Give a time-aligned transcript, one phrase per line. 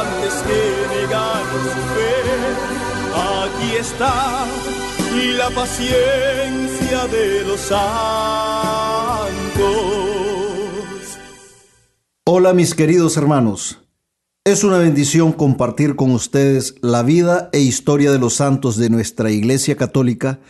[0.00, 0.60] antes que
[0.94, 2.12] negar su fe.
[3.14, 4.46] Aquí está
[5.38, 7.76] la paciencia de los santos.
[12.26, 13.80] Hola mis queridos hermanos.
[14.44, 19.30] Es una bendición compartir con ustedes la vida e historia de los santos de nuestra
[19.30, 20.40] Iglesia Católica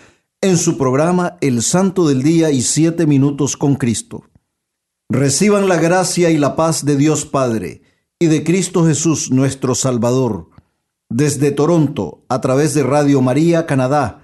[0.41, 4.25] en su programa El Santo del Día y Siete Minutos con Cristo.
[5.09, 7.86] Reciban la gracia y la paz de Dios Padre
[8.19, 10.48] y de Cristo Jesús nuestro Salvador.
[11.09, 14.23] Desde Toronto, a través de Radio María Canadá,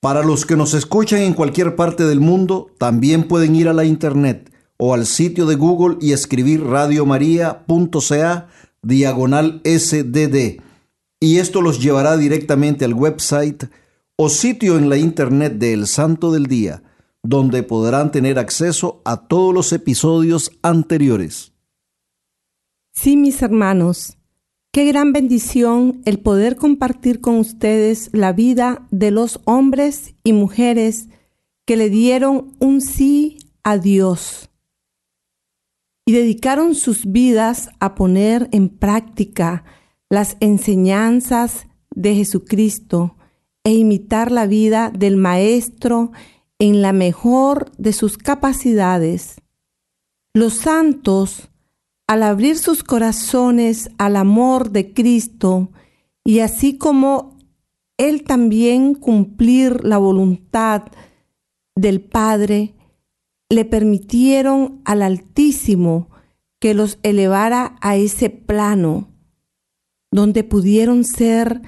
[0.00, 3.84] para los que nos escuchan en cualquier parte del mundo, también pueden ir a la
[3.84, 8.48] internet o al sitio de Google y escribir radiomaria.ca
[8.82, 10.60] diagonal SDD.
[11.20, 13.66] Y esto los llevará directamente al website
[14.16, 16.82] o sitio en la internet de El Santo del Día,
[17.22, 21.51] donde podrán tener acceso a todos los episodios anteriores.
[22.92, 24.18] Sí, mis hermanos.
[24.70, 31.08] Qué gran bendición el poder compartir con ustedes la vida de los hombres y mujeres
[31.66, 34.50] que le dieron un sí a Dios
[36.04, 39.64] y dedicaron sus vidas a poner en práctica
[40.10, 43.16] las enseñanzas de Jesucristo
[43.64, 46.12] e imitar la vida del Maestro
[46.58, 49.36] en la mejor de sus capacidades.
[50.34, 51.51] Los santos
[52.06, 55.70] al abrir sus corazones al amor de Cristo
[56.24, 57.38] y así como
[57.96, 60.84] Él también cumplir la voluntad
[61.74, 62.74] del Padre,
[63.48, 66.08] le permitieron al Altísimo
[66.60, 69.08] que los elevara a ese plano
[70.12, 71.62] donde pudieron ser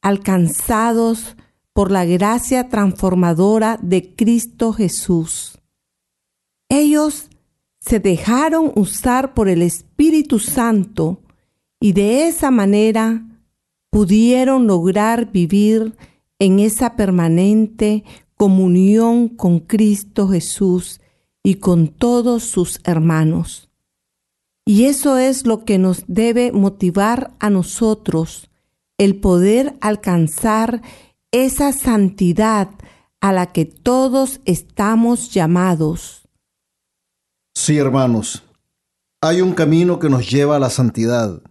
[0.00, 1.36] alcanzados
[1.72, 5.58] por la gracia transformadora de Cristo Jesús.
[6.68, 7.27] Ellos
[7.88, 11.22] se dejaron usar por el Espíritu Santo
[11.80, 13.24] y de esa manera
[13.88, 15.96] pudieron lograr vivir
[16.38, 18.04] en esa permanente
[18.36, 21.00] comunión con Cristo Jesús
[21.42, 23.70] y con todos sus hermanos.
[24.66, 28.50] Y eso es lo que nos debe motivar a nosotros,
[28.98, 30.82] el poder alcanzar
[31.32, 32.68] esa santidad
[33.22, 36.17] a la que todos estamos llamados.
[37.60, 38.44] Sí, hermanos,
[39.20, 41.42] hay un camino que nos lleva a la santidad,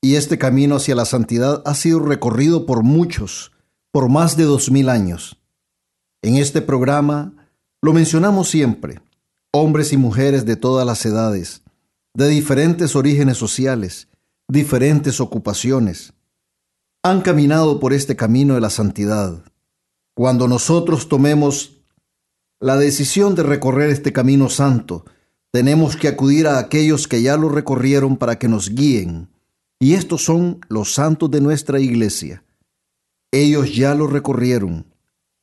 [0.00, 3.50] y este camino hacia la santidad ha sido recorrido por muchos,
[3.90, 5.36] por más de dos mil años.
[6.22, 7.50] En este programa
[7.82, 9.00] lo mencionamos siempre,
[9.50, 11.62] hombres y mujeres de todas las edades,
[12.14, 14.06] de diferentes orígenes sociales,
[14.46, 16.12] diferentes ocupaciones,
[17.02, 19.42] han caminado por este camino de la santidad.
[20.14, 21.82] Cuando nosotros tomemos
[22.60, 25.04] la decisión de recorrer este camino santo,
[25.50, 29.28] tenemos que acudir a aquellos que ya lo recorrieron para que nos guíen.
[29.80, 32.44] Y estos son los santos de nuestra iglesia.
[33.30, 34.86] Ellos ya lo recorrieron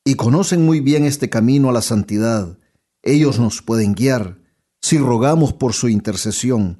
[0.04, 2.58] y conocen muy bien este camino a la santidad.
[3.02, 4.40] Ellos nos pueden guiar
[4.82, 6.80] si rogamos por su intercesión.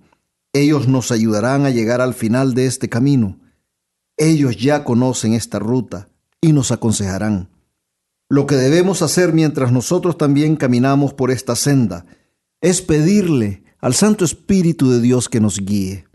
[0.54, 3.40] Ellos nos ayudarán a llegar al final de este camino.
[4.18, 6.10] Ellos ya conocen esta ruta
[6.42, 7.50] y nos aconsejarán.
[8.30, 12.06] Lo que debemos hacer mientras nosotros también caminamos por esta senda
[12.62, 16.06] es pedirle al Santo Espíritu de Dios que nos guíe.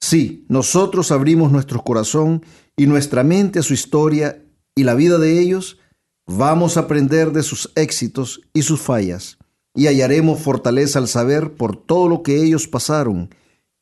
[0.00, 2.44] Sí, nosotros abrimos nuestro corazón
[2.76, 4.44] y nuestra mente a su historia
[4.74, 5.78] y la vida de ellos,
[6.26, 9.38] vamos a aprender de sus éxitos y sus fallas,
[9.74, 13.30] y hallaremos fortaleza al saber por todo lo que ellos pasaron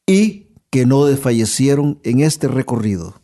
[0.06, 3.22] y que no desfallecieron en este recorrido.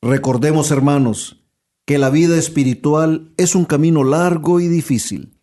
[0.00, 1.44] Recordemos, hermanos,
[1.86, 5.37] que la vida espiritual es un camino largo y difícil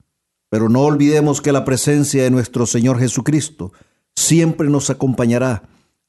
[0.49, 3.73] pero no olvidemos que la presencia de nuestro Señor Jesucristo
[4.15, 5.63] siempre nos acompañará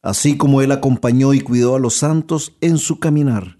[0.06, 3.58] así como Él acompañó y cuidó a los santos en su caminar.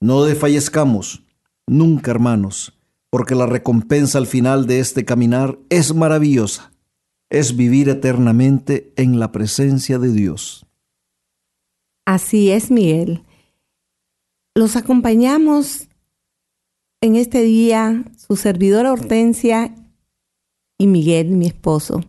[0.00, 1.24] No desfallezcamos
[1.66, 2.78] nunca, hermanos,
[3.08, 6.72] porque la recompensa al final de este caminar es maravillosa,
[7.30, 10.66] es vivir eternamente en la presencia de Dios.
[12.04, 13.24] Así es, Miguel.
[14.54, 15.88] Los acompañamos
[17.00, 19.74] en este día su servidora Hortensia
[20.78, 22.00] y Miguel, mi esposo.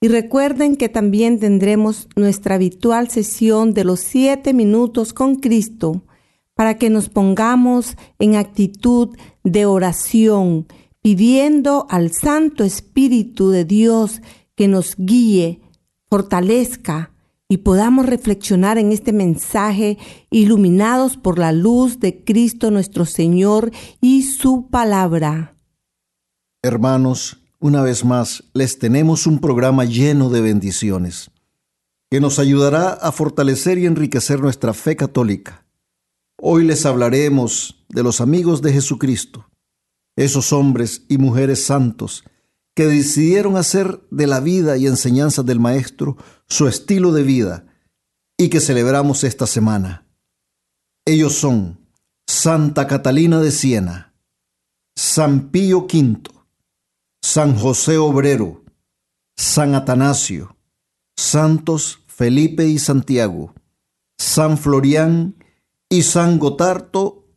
[0.00, 6.02] Y recuerden que también tendremos nuestra habitual sesión de los siete minutos con Cristo
[6.54, 10.66] para que nos pongamos en actitud de oración,
[11.00, 14.20] pidiendo al Santo Espíritu de Dios
[14.56, 15.60] que nos guíe,
[16.10, 17.12] fortalezca
[17.48, 19.98] y podamos reflexionar en este mensaje
[20.30, 23.70] iluminados por la luz de Cristo nuestro Señor
[24.00, 25.54] y su palabra.
[26.62, 31.30] Hermanos, una vez más, les tenemos un programa lleno de bendiciones
[32.10, 35.64] que nos ayudará a fortalecer y enriquecer nuestra fe católica.
[36.38, 39.48] Hoy les hablaremos de los amigos de Jesucristo,
[40.16, 42.24] esos hombres y mujeres santos
[42.74, 46.16] que decidieron hacer de la vida y enseñanza del Maestro
[46.48, 47.66] su estilo de vida
[48.36, 50.04] y que celebramos esta semana.
[51.06, 51.78] Ellos son
[52.26, 54.14] Santa Catalina de Siena,
[54.96, 56.41] San Pío V,
[57.24, 58.64] San José Obrero,
[59.36, 60.56] San Atanasio,
[61.16, 63.54] Santos Felipe y Santiago,
[64.18, 65.36] San Florián
[65.88, 67.28] y San Gotardo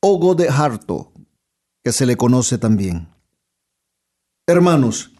[0.00, 1.12] o Godeharto,
[1.82, 3.08] que se le conoce también.
[4.48, 5.12] Hermanos,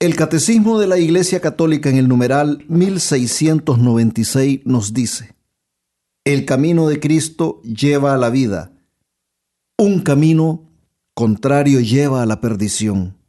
[0.00, 5.36] el Catecismo de la Iglesia Católica en el numeral 1696 nos dice,
[6.24, 8.72] el camino de Cristo lleva a la vida,
[9.78, 10.68] un camino
[11.14, 13.21] contrario lleva a la perdición.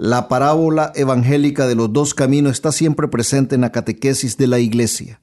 [0.00, 4.60] La parábola evangélica de los dos caminos está siempre presente en la catequesis de la
[4.60, 5.20] Iglesia.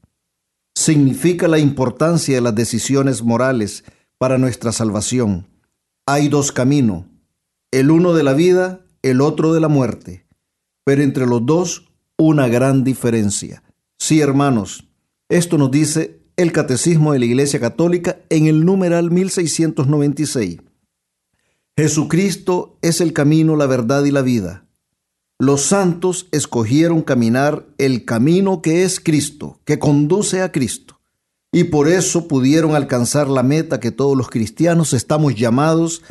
[0.76, 3.86] Significa la importancia de las decisiones morales
[4.18, 5.48] para nuestra salvación.
[6.06, 7.06] Hay dos caminos,
[7.72, 10.26] el uno de la vida, el otro de la muerte,
[10.84, 11.88] pero entre los dos
[12.18, 13.64] una gran diferencia.
[13.98, 14.90] Sí, hermanos,
[15.30, 20.58] esto nos dice el Catecismo de la Iglesia Católica en el numeral 1696.
[21.78, 24.65] Jesucristo es el camino, la verdad y la vida.
[25.38, 31.02] Los santos escogieron caminar el camino que es Cristo, que conduce a Cristo,
[31.52, 36.04] y por eso pudieron alcanzar la meta que todos los cristianos estamos llamados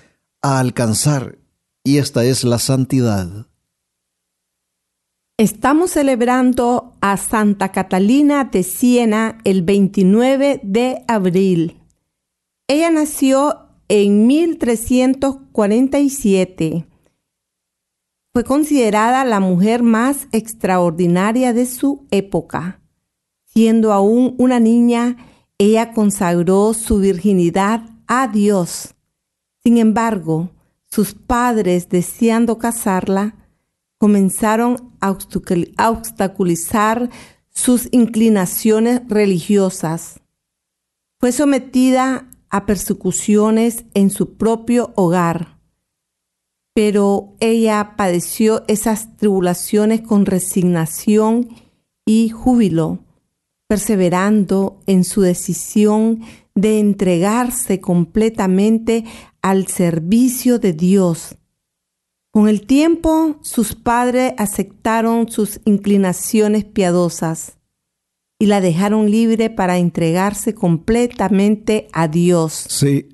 [0.42, 1.38] a alcanzar,
[1.82, 3.46] y esta es la santidad.
[5.38, 11.80] Estamos celebrando a Santa Catalina de Siena el 29 de abril.
[12.68, 16.88] Ella nació en 1347
[18.34, 22.80] fue considerada la mujer más extraordinaria de su época.
[23.44, 25.16] Siendo aún una niña,
[25.56, 28.96] ella consagró su virginidad a Dios.
[29.62, 30.50] Sin embargo,
[30.90, 33.36] sus padres, deseando casarla,
[33.98, 35.12] comenzaron a
[35.90, 37.10] obstaculizar
[37.50, 40.20] sus inclinaciones religiosas.
[41.20, 45.53] Fue sometida a persecuciones en su propio hogar
[46.74, 51.48] pero ella padeció esas tribulaciones con resignación
[52.04, 52.98] y júbilo,
[53.68, 56.22] perseverando en su decisión
[56.54, 59.04] de entregarse completamente
[59.40, 61.36] al servicio de Dios.
[62.32, 67.58] Con el tiempo, sus padres aceptaron sus inclinaciones piadosas
[68.40, 72.66] y la dejaron libre para entregarse completamente a Dios.
[72.68, 73.08] Sí,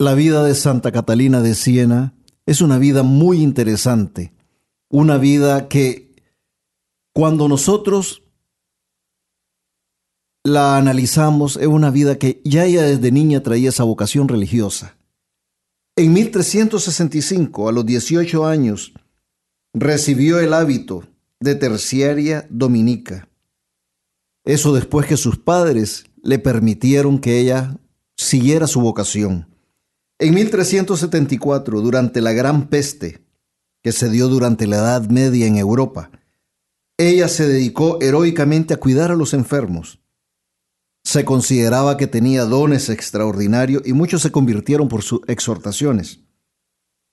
[0.00, 2.14] la vida de Santa Catalina de Siena
[2.50, 4.32] es una vida muy interesante,
[4.88, 6.16] una vida que
[7.12, 8.24] cuando nosotros
[10.42, 14.96] la analizamos es una vida que ya ella desde niña traía esa vocación religiosa.
[15.94, 18.94] En 1365, a los 18 años,
[19.72, 21.04] recibió el hábito
[21.38, 23.28] de terciaria dominica.
[24.44, 27.78] Eso después que sus padres le permitieron que ella
[28.16, 29.49] siguiera su vocación.
[30.22, 33.24] En 1374, durante la Gran Peste,
[33.82, 36.10] que se dio durante la Edad Media en Europa,
[36.98, 40.02] ella se dedicó heroicamente a cuidar a los enfermos.
[41.02, 46.20] Se consideraba que tenía dones extraordinarios y muchos se convirtieron por sus exhortaciones.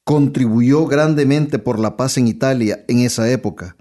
[0.03, 3.77] Contribuyó grandemente por la paz en Italia en esa época,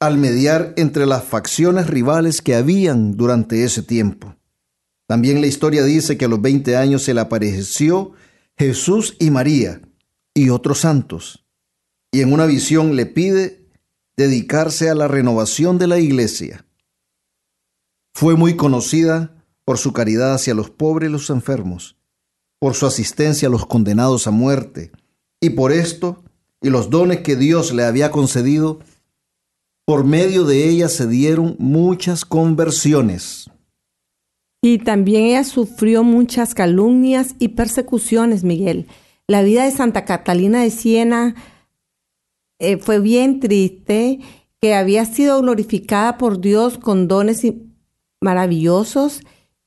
[0.00, 4.36] al mediar entre las facciones rivales que habían durante ese tiempo.
[5.06, 8.12] También la historia dice que a los 20 años se le apareció
[8.60, 9.80] Jesús y María
[10.34, 11.46] y otros santos,
[12.12, 13.66] y en una visión le pide
[14.18, 16.66] dedicarse a la renovación de la iglesia.
[18.12, 21.96] Fue muy conocida por su caridad hacia los pobres y los enfermos,
[22.58, 24.92] por su asistencia a los condenados a muerte,
[25.40, 26.22] y por esto
[26.60, 28.80] y los dones que Dios le había concedido,
[29.86, 33.50] por medio de ella se dieron muchas conversiones.
[34.62, 38.86] Y también ella sufrió muchas calumnias y persecuciones, Miguel.
[39.26, 41.34] La vida de Santa Catalina de Siena
[42.58, 44.20] eh, fue bien triste,
[44.60, 47.42] que había sido glorificada por Dios con dones
[48.20, 49.22] maravillosos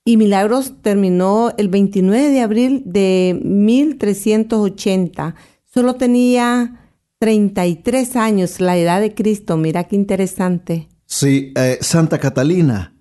[0.06, 5.34] y milagros terminó el 29 de abril de 1380.
[5.66, 9.58] Solo tenía 33 años, la edad de Cristo.
[9.58, 10.88] Mira qué interesante.
[11.08, 12.93] Sí, eh, Santa Catalina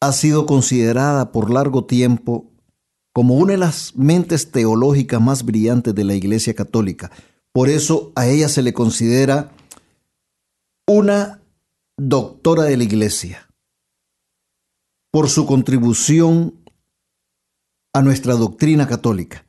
[0.00, 2.50] ha sido considerada por largo tiempo
[3.12, 7.10] como una de las mentes teológicas más brillantes de la Iglesia Católica.
[7.52, 9.50] Por eso a ella se le considera
[10.86, 11.42] una
[11.96, 13.50] doctora de la Iglesia,
[15.10, 16.54] por su contribución
[17.92, 19.44] a nuestra doctrina católica.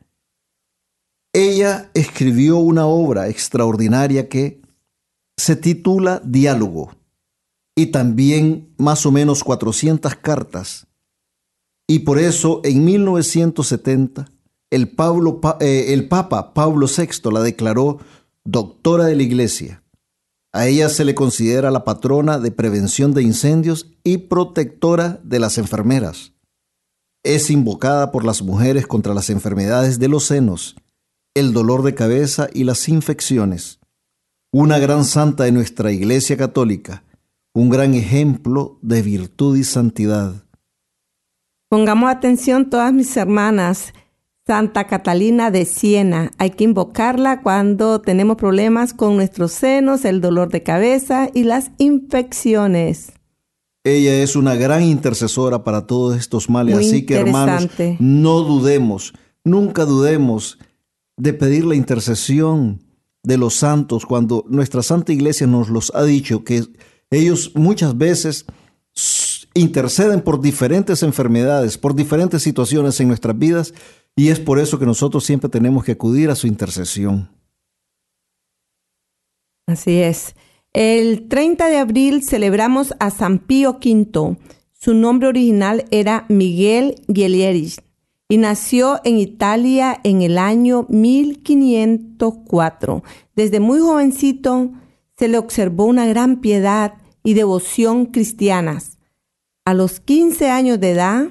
[1.32, 4.62] Ella escribió una obra extraordinaria que
[5.38, 6.99] se titula Diálogo
[7.80, 10.88] y también más o menos 400 cartas.
[11.88, 14.30] Y por eso en 1970
[14.70, 18.00] el, Pablo, eh, el Papa Pablo VI la declaró
[18.44, 19.82] doctora de la Iglesia.
[20.52, 25.58] A ella se le considera la patrona de prevención de incendios y protectora de las
[25.58, 26.34] enfermeras.
[27.24, 30.76] Es invocada por las mujeres contra las enfermedades de los senos
[31.34, 33.80] el dolor de cabeza y las infecciones.
[34.52, 37.06] Una gran santa de nuestra Iglesia Católica,
[37.54, 40.44] un gran ejemplo de virtud y santidad.
[41.70, 43.94] Pongamos atención todas mis hermanas.
[44.50, 46.32] Santa Catalina de Siena.
[46.40, 51.70] Hay que invocarla cuando tenemos problemas con nuestros senos, el dolor de cabeza y las
[51.78, 53.12] infecciones.
[53.84, 59.14] Ella es una gran intercesora para todos estos males, así que hermanos, no dudemos,
[59.44, 60.58] nunca dudemos
[61.16, 62.84] de pedir la intercesión
[63.22, 66.64] de los santos cuando nuestra Santa Iglesia nos los ha dicho que
[67.12, 68.46] ellos muchas veces
[69.54, 73.74] interceden por diferentes enfermedades, por diferentes situaciones en nuestras vidas
[74.16, 77.30] y es por eso que nosotros siempre tenemos que acudir a su intercesión.
[79.66, 80.36] Así es.
[80.74, 84.38] El 30 de abril celebramos a San Pío V.
[84.74, 87.82] Su nombre original era Miguel Guilierich
[88.28, 93.04] y nació en Italia en el año 1504.
[93.36, 94.72] Desde muy jovencito
[95.20, 96.94] se le observó una gran piedad
[97.26, 99.00] y devoción cristianas.
[99.66, 101.28] A los 15 años de edad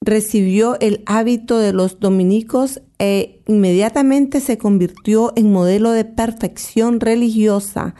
[0.00, 7.94] recibió el hábito de los dominicos e inmediatamente se convirtió en modelo de perfección religiosa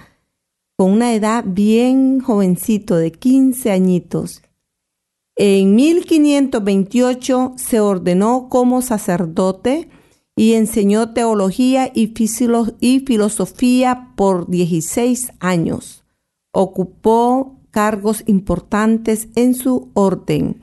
[0.79, 4.41] con una edad bien jovencito de 15 añitos.
[5.37, 9.91] En 1528 se ordenó como sacerdote
[10.37, 12.13] y enseñó teología y,
[13.07, 16.05] filosofía por 16 años.
[16.53, 20.61] Ocupó cargos importantes en su orden.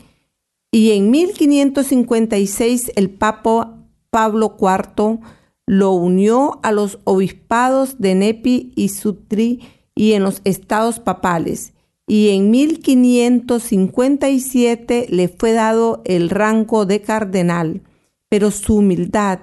[0.72, 3.78] Y en 1556 el Papa
[4.10, 5.20] Pablo IV
[5.66, 9.62] lo unió a los obispados de Nepi y Sutri
[9.96, 11.74] y en los estados papales
[12.12, 17.84] y en 1557 le fue dado el rango de cardenal,
[18.28, 19.40] pero su humildad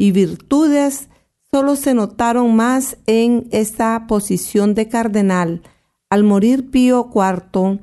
[0.00, 1.10] y virtudes
[1.50, 5.60] solo se notaron más en esa posición de cardenal.
[6.08, 7.80] Al morir Pío IV,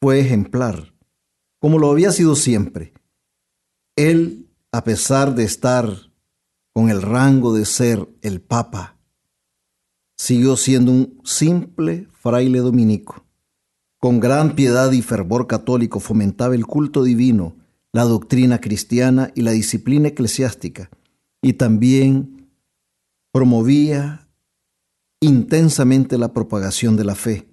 [0.00, 0.95] fue ejemplar,
[1.59, 2.93] como lo había sido siempre.
[3.97, 6.12] Él, a pesar de estar
[6.73, 9.00] con el rango de ser el Papa,
[10.16, 13.26] siguió siendo un simple fraile dominico.
[13.99, 17.57] Con gran piedad y fervor católico fomentaba el culto divino
[17.97, 20.90] la doctrina cristiana y la disciplina eclesiástica,
[21.46, 22.50] y también
[23.32, 24.28] promovía
[25.20, 27.48] intensamente la propagación de la fe.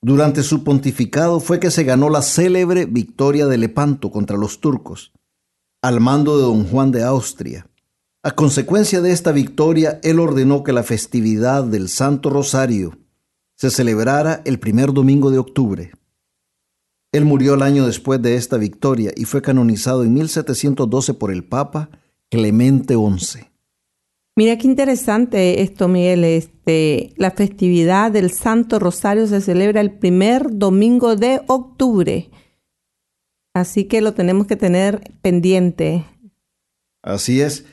[0.00, 5.12] Durante su pontificado fue que se ganó la célebre victoria de Lepanto contra los turcos,
[5.82, 7.68] al mando de don Juan de Austria.
[8.22, 12.96] A consecuencia de esta victoria, él ordenó que la festividad del Santo Rosario
[13.56, 15.92] se celebrara el primer domingo de octubre.
[17.12, 21.44] Él murió el año después de esta victoria y fue canonizado en 1712 por el
[21.44, 21.90] Papa
[22.30, 23.48] Clemente XI.
[24.36, 26.22] Mira qué interesante esto, Miguel.
[26.22, 32.30] Este, la festividad del Santo Rosario se celebra el primer domingo de octubre.
[33.52, 36.04] Así que lo tenemos que tener pendiente.
[37.02, 37.64] Así es,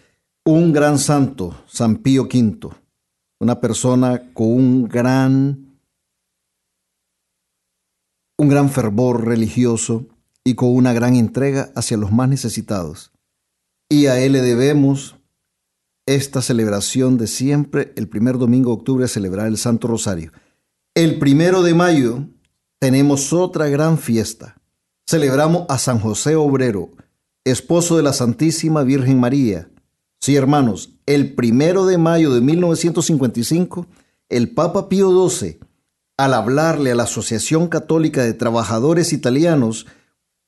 [0.44, 2.70] un gran santo, San Pío V,
[3.40, 5.80] una persona con un gran,
[8.38, 10.08] un gran fervor religioso
[10.44, 13.15] y con una gran entrega hacia los más necesitados.
[13.90, 15.16] Y a él le debemos
[16.06, 20.32] esta celebración de siempre, el primer domingo de octubre, celebrar el Santo Rosario.
[20.94, 22.28] El primero de mayo
[22.80, 24.56] tenemos otra gran fiesta.
[25.08, 26.92] Celebramos a San José Obrero,
[27.44, 29.70] esposo de la Santísima Virgen María.
[30.20, 33.88] Sí, hermanos, el primero de mayo de 1955,
[34.30, 35.60] el Papa Pío XII,
[36.18, 39.86] al hablarle a la Asociación Católica de Trabajadores Italianos,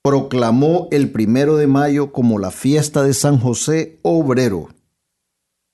[0.07, 4.69] proclamó el primero de mayo como la fiesta de San José Obrero.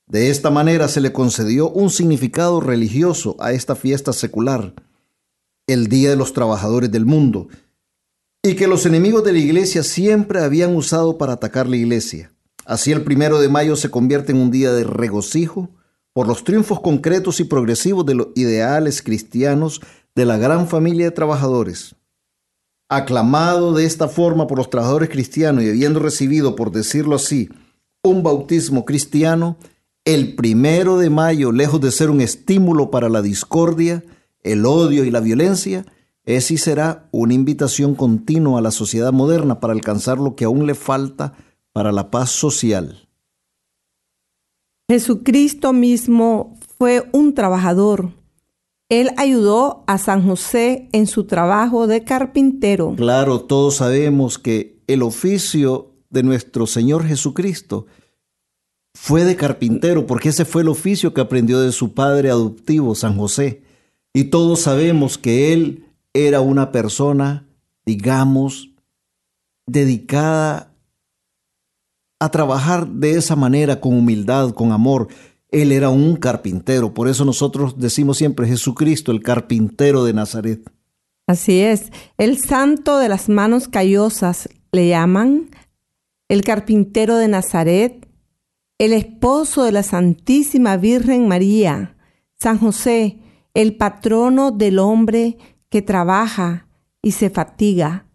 [0.07, 4.73] De esta manera se le concedió un significado religioso a esta fiesta secular,
[5.67, 7.47] el Día de los Trabajadores del Mundo,
[8.41, 12.33] y que los enemigos de la iglesia siempre habían usado para atacar la iglesia.
[12.65, 15.69] Así el primero de mayo se convierte en un día de regocijo
[16.11, 19.79] por los triunfos concretos y progresivos de los ideales cristianos
[20.15, 21.95] de la gran familia de trabajadores.
[22.95, 27.49] Aclamado de esta forma por los trabajadores cristianos y habiendo recibido, por decirlo así,
[28.03, 29.57] un bautismo cristiano,
[30.05, 34.03] el primero de mayo, lejos de ser un estímulo para la discordia,
[34.41, 35.85] el odio y la violencia,
[36.25, 40.67] es y será una invitación continua a la sociedad moderna para alcanzar lo que aún
[40.67, 41.33] le falta
[41.71, 43.07] para la paz social.
[44.89, 48.11] Jesucristo mismo fue un trabajador.
[49.01, 52.93] Él ayudó a San José en su trabajo de carpintero.
[52.95, 57.87] Claro, todos sabemos que el oficio de nuestro Señor Jesucristo
[58.93, 63.17] fue de carpintero, porque ese fue el oficio que aprendió de su padre adoptivo, San
[63.17, 63.63] José.
[64.13, 67.47] Y todos sabemos que él era una persona,
[67.87, 68.75] digamos,
[69.65, 70.71] dedicada
[72.19, 75.07] a trabajar de esa manera, con humildad, con amor.
[75.53, 80.69] Él era un carpintero, por eso nosotros decimos siempre Jesucristo, el carpintero de Nazaret.
[81.27, 85.51] Así es, el santo de las manos callosas le llaman,
[86.27, 88.09] el carpintero de Nazaret,
[88.79, 91.97] el esposo de la Santísima Virgen María,
[92.39, 93.19] San José,
[93.53, 95.37] el patrono del hombre
[95.69, 96.67] que trabaja
[97.03, 98.07] y se fatiga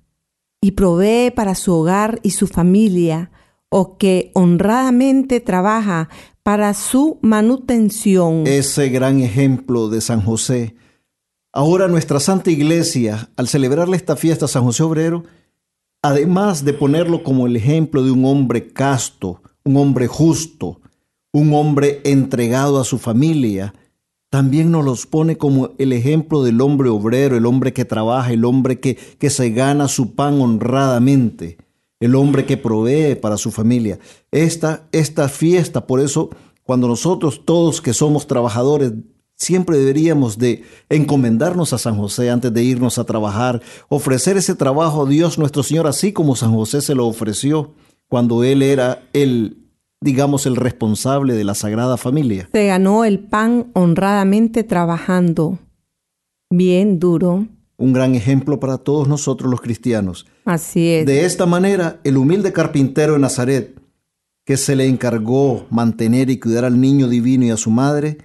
[0.60, 3.30] y provee para su hogar y su familia,
[3.68, 6.08] o que honradamente trabaja
[6.48, 8.46] para su manutención.
[8.46, 10.76] Ese gran ejemplo de San José.
[11.52, 15.24] Ahora nuestra Santa Iglesia, al celebrarle esta fiesta a San José Obrero,
[16.00, 20.80] además de ponerlo como el ejemplo de un hombre casto, un hombre justo,
[21.32, 23.74] un hombre entregado a su familia,
[24.30, 28.46] también nos los pone como el ejemplo del hombre obrero, el hombre que trabaja, el
[28.46, 31.58] hombre que, que se gana su pan honradamente,
[32.00, 33.98] el hombre que provee para su familia.
[34.30, 36.30] Esta, esta fiesta, por eso,
[36.62, 38.92] cuando nosotros todos que somos trabajadores,
[39.34, 45.06] siempre deberíamos de encomendarnos a San José antes de irnos a trabajar, ofrecer ese trabajo
[45.06, 47.72] a Dios nuestro Señor, así como San José se lo ofreció
[48.08, 49.68] cuando él era el,
[50.00, 52.48] digamos, el responsable de la Sagrada Familia.
[52.52, 55.58] Se ganó el pan honradamente trabajando.
[56.50, 57.46] Bien duro.
[57.78, 60.26] Un gran ejemplo para todos nosotros los cristianos.
[60.44, 61.06] Así es.
[61.06, 63.80] De esta manera, el humilde carpintero de Nazaret,
[64.44, 68.18] que se le encargó mantener y cuidar al niño divino y a su madre,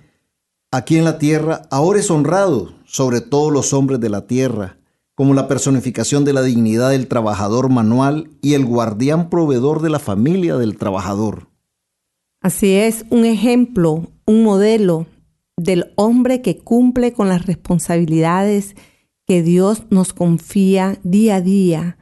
[0.72, 4.78] aquí en la tierra, ahora es honrado sobre todos los hombres de la tierra
[5.16, 10.00] como la personificación de la dignidad del trabajador manual y el guardián proveedor de la
[10.00, 11.48] familia del trabajador.
[12.42, 15.06] Así es, un ejemplo, un modelo
[15.56, 18.76] del hombre que cumple con las responsabilidades
[19.34, 21.98] que Dios nos confía día a día.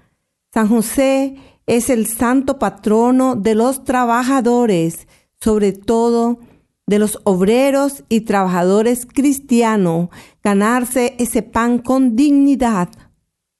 [0.53, 5.07] San José es el santo patrono de los trabajadores,
[5.39, 6.39] sobre todo
[6.87, 10.09] de los obreros y trabajadores cristianos,
[10.43, 12.89] ganarse ese pan con dignidad.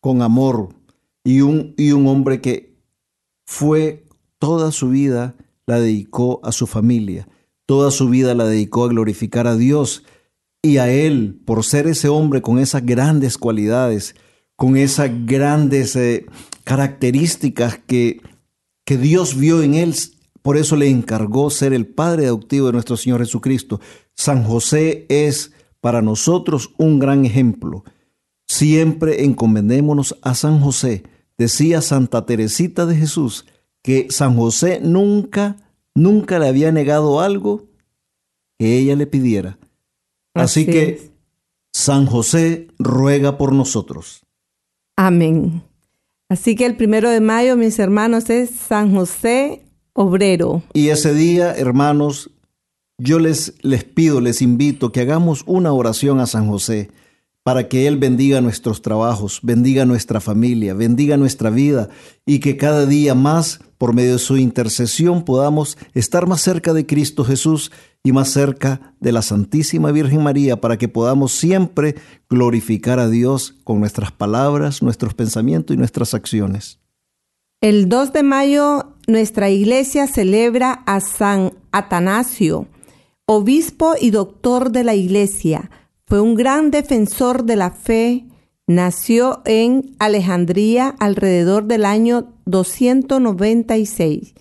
[0.02, 0.76] Con amor.
[1.24, 2.76] Y un, y un hombre que
[3.46, 4.06] fue
[4.38, 7.26] toda su vida, la dedicó a su familia.
[7.66, 10.04] Toda su vida la dedicó a glorificar a Dios
[10.62, 14.16] y a Él por ser ese hombre con esas grandes cualidades,
[14.56, 16.26] con esas grandes eh,
[16.64, 18.22] características que,
[18.86, 19.96] que Dios vio en Él
[20.42, 23.80] por eso le encargó ser el Padre adoptivo de nuestro Señor Jesucristo.
[24.16, 27.84] San José es para nosotros un gran ejemplo.
[28.48, 31.04] Siempre encomendémonos a San José.
[31.38, 33.46] Decía Santa Teresita de Jesús
[33.84, 35.58] que San José nunca,
[35.96, 37.68] nunca le había negado algo
[38.58, 39.58] que ella le pidiera.
[40.34, 41.12] Así, que
[41.74, 44.22] San José ruega por nosotros.
[44.96, 45.64] Amén.
[46.30, 49.64] Así que el primero de mayo, mis hermanos, es San José
[49.94, 50.64] Obrero.
[50.74, 52.32] Y ese día, hermanos,
[52.98, 56.90] yo les, les pido, les invito que hagamos una oración a San José
[57.44, 61.90] para que Él bendiga nuestros trabajos, bendiga nuestra familia, bendiga nuestra vida
[62.26, 66.86] y que cada día más, por medio de su intercesión, podamos estar más cerca de
[66.86, 67.72] Cristo Jesús
[68.04, 71.96] y más cerca de la Santísima Virgen María para que podamos siempre
[72.30, 76.80] glorificar a Dios con nuestras palabras, nuestros pensamientos y nuestras acciones.
[77.62, 82.68] El 2 de mayo nuestra iglesia celebra a San Atanasio,
[83.26, 85.70] obispo y doctor de la iglesia
[86.12, 88.26] fue un gran defensor de la fe.
[88.68, 94.34] Nació en Alejandría alrededor del año 296,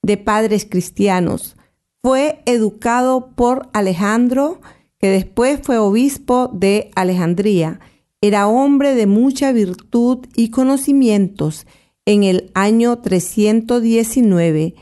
[0.00, 1.58] de padres cristianos.
[2.02, 4.60] Fue educado por Alejandro,
[4.98, 7.80] que después fue obispo de Alejandría.
[8.22, 11.66] Era hombre de mucha virtud y conocimientos.
[12.06, 14.74] En el año 319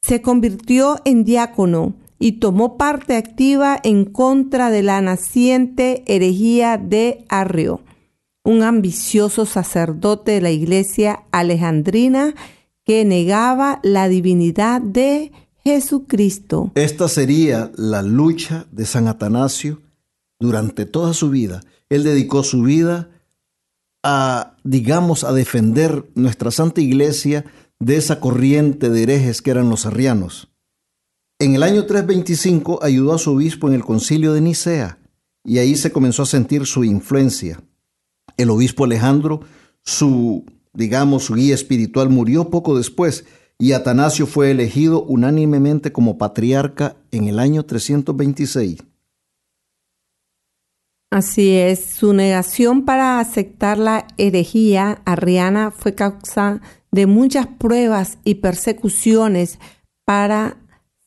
[0.00, 7.24] se convirtió en diácono y tomó parte activa en contra de la naciente herejía de
[7.28, 7.82] Arrio,
[8.42, 12.34] un ambicioso sacerdote de la iglesia alejandrina
[12.84, 15.32] que negaba la divinidad de
[15.64, 16.72] Jesucristo.
[16.74, 19.80] Esta sería la lucha de San Atanasio
[20.38, 21.62] durante toda su vida.
[21.88, 23.08] Él dedicó su vida
[24.02, 27.46] a, digamos, a defender nuestra Santa Iglesia
[27.80, 30.48] de esa corriente de herejes que eran los arrianos.
[31.38, 34.98] En el año 325 ayudó a su obispo en el concilio de Nicea
[35.44, 37.60] y ahí se comenzó a sentir su influencia.
[38.36, 39.40] El obispo Alejandro,
[39.82, 43.24] su, digamos, su guía espiritual, murió poco después
[43.58, 48.82] y Atanasio fue elegido unánimemente como patriarca en el año 326.
[51.10, 58.36] Así es, su negación para aceptar la herejía arriana fue causa de muchas pruebas y
[58.36, 59.60] persecuciones
[60.04, 60.56] para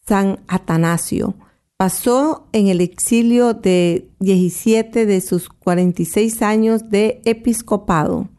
[0.07, 1.35] San Atanasio.
[1.75, 8.29] Pasó en el exilio de 17 de sus 46 años de episcopado.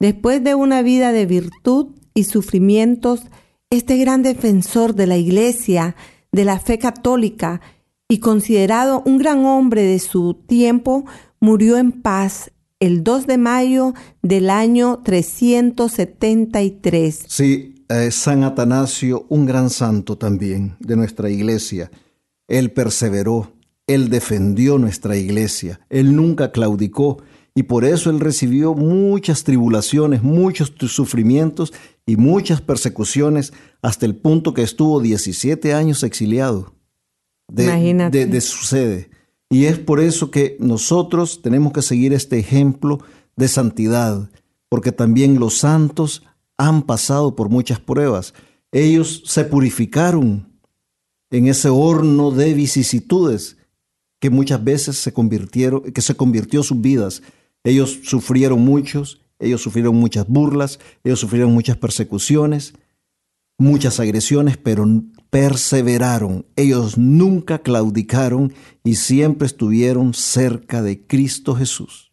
[0.00, 3.22] Después de una vida de virtud y sufrimientos,
[3.70, 5.96] este gran defensor de la Iglesia,
[6.30, 7.62] de la fe católica
[8.08, 11.04] y considerado un gran hombre de su tiempo,
[11.40, 17.24] murió en paz el 2 de mayo del año 373.
[17.26, 21.92] Sí, San Atanasio, un gran santo también de nuestra iglesia.
[22.48, 23.52] Él perseveró,
[23.86, 27.18] él defendió nuestra iglesia, él nunca claudicó
[27.54, 31.72] y por eso él recibió muchas tribulaciones, muchos sufrimientos
[32.06, 36.74] y muchas persecuciones hasta el punto que estuvo 17 años exiliado
[37.48, 39.10] de, de, de su sede.
[39.50, 43.00] Y es por eso que nosotros tenemos que seguir este ejemplo
[43.36, 44.30] de santidad,
[44.70, 46.22] porque también los santos
[46.56, 48.32] han pasado por muchas pruebas.
[48.70, 50.58] Ellos se purificaron
[51.30, 53.58] en ese horno de vicisitudes
[54.20, 57.22] que muchas veces se convirtieron, que se convirtió sus vidas.
[57.64, 62.74] Ellos sufrieron muchos, ellos sufrieron muchas burlas, ellos sufrieron muchas persecuciones,
[63.58, 64.84] muchas agresiones, pero
[65.30, 66.46] perseveraron.
[66.56, 68.52] Ellos nunca claudicaron
[68.84, 72.12] y siempre estuvieron cerca de Cristo Jesús.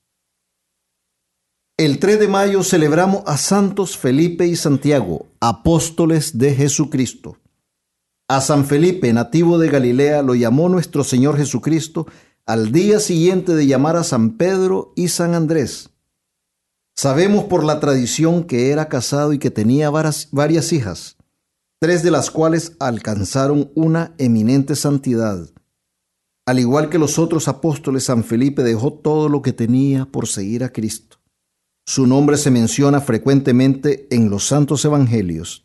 [1.77, 7.37] El 3 de mayo celebramos a Santos Felipe y Santiago, apóstoles de Jesucristo.
[8.27, 12.05] A San Felipe, nativo de Galilea, lo llamó nuestro Señor Jesucristo
[12.49, 15.91] al día siguiente de llamar a San Pedro y San Andrés.
[16.97, 21.17] Sabemos por la tradición que era casado y que tenía varias, hijas,
[21.79, 25.47] tres de las cuales alcanzaron una eminente santidad.
[26.47, 30.63] Al igual que los otros apóstoles, San Felipe dejó todo lo que tenía por seguir
[30.63, 31.17] a Cristo.
[31.85, 35.61] Su nombre se menciona frecuentemente en los santos evangelios.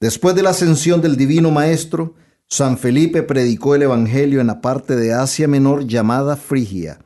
[0.00, 2.16] Después de la ascensión del Divino Maestro,
[2.52, 6.98] San Felipe predicó el Evangelio en la parte de Asia Menor llamada Frigia,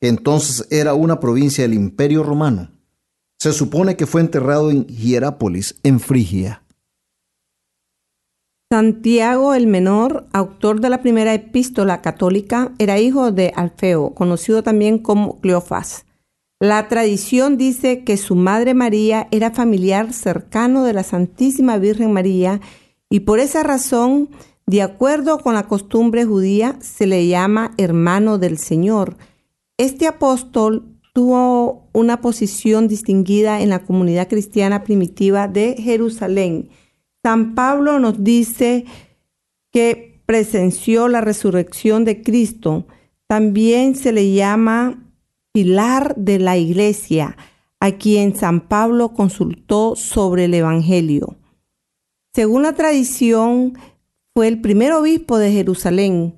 [0.00, 2.70] que entonces era una provincia del Imperio Romano.
[3.38, 6.62] Se supone que fue enterrado en Hierápolis, en Frigia.
[8.72, 14.98] Santiago el Menor, autor de la primera epístola católica, era hijo de Alfeo, conocido también
[14.98, 16.06] como Cleofás.
[16.60, 22.62] La tradición dice que su madre María era familiar cercano de la Santísima Virgen María
[23.10, 24.30] y por esa razón,
[24.66, 29.16] de acuerdo con la costumbre judía, se le llama hermano del Señor.
[29.76, 36.70] Este apóstol tuvo una posición distinguida en la comunidad cristiana primitiva de Jerusalén.
[37.22, 38.84] San Pablo nos dice
[39.70, 42.86] que presenció la resurrección de Cristo.
[43.28, 45.12] También se le llama
[45.52, 47.36] pilar de la iglesia,
[47.80, 51.36] a quien San Pablo consultó sobre el Evangelio.
[52.34, 53.78] Según la tradición,
[54.34, 56.34] fue el primer obispo de Jerusalén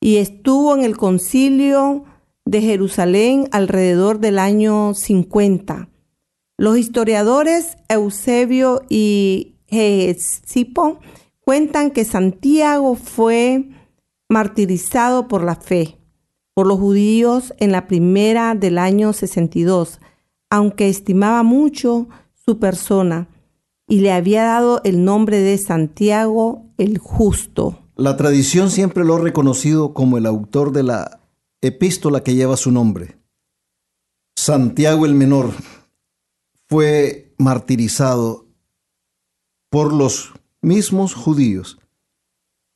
[0.00, 2.04] y estuvo en el concilio
[2.44, 5.88] de Jerusalén alrededor del año 50.
[6.56, 11.00] Los historiadores Eusebio y Hesipo
[11.40, 13.68] cuentan que Santiago fue
[14.28, 15.98] martirizado por la fe
[16.54, 20.00] por los judíos en la primera del año 62,
[20.50, 23.28] aunque estimaba mucho su persona
[23.86, 27.78] y le había dado el nombre de Santiago el Justo.
[27.96, 31.20] La tradición siempre lo ha reconocido como el autor de la
[31.60, 33.18] epístola que lleva su nombre.
[34.36, 35.52] Santiago el Menor
[36.66, 38.46] fue martirizado
[39.70, 41.78] por los mismos judíos.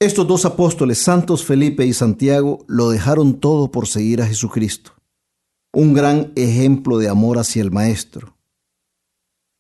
[0.01, 4.92] Estos dos apóstoles, Santos Felipe y Santiago, lo dejaron todo por seguir a Jesucristo.
[5.73, 8.37] Un gran ejemplo de amor hacia el Maestro.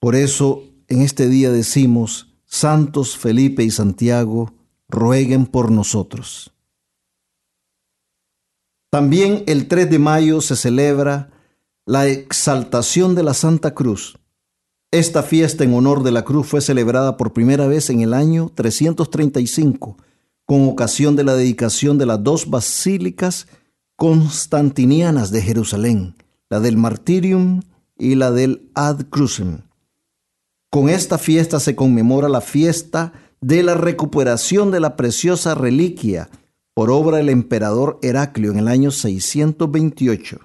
[0.00, 4.52] Por eso, en este día decimos, Santos Felipe y Santiago,
[4.88, 6.52] rueguen por nosotros.
[8.90, 11.30] También el 3 de mayo se celebra
[11.84, 14.18] la exaltación de la Santa Cruz.
[14.90, 18.50] Esta fiesta en honor de la cruz fue celebrada por primera vez en el año
[18.54, 19.98] 335,
[20.46, 23.46] con ocasión de la dedicación de las dos basílicas
[23.96, 26.14] constantinianas de Jerusalén,
[26.48, 27.60] la del Martirium
[27.98, 29.67] y la del Ad Crucem.
[30.70, 36.28] Con esta fiesta se conmemora la fiesta de la recuperación de la preciosa reliquia
[36.74, 40.40] por obra del emperador Heraclio en el año 628.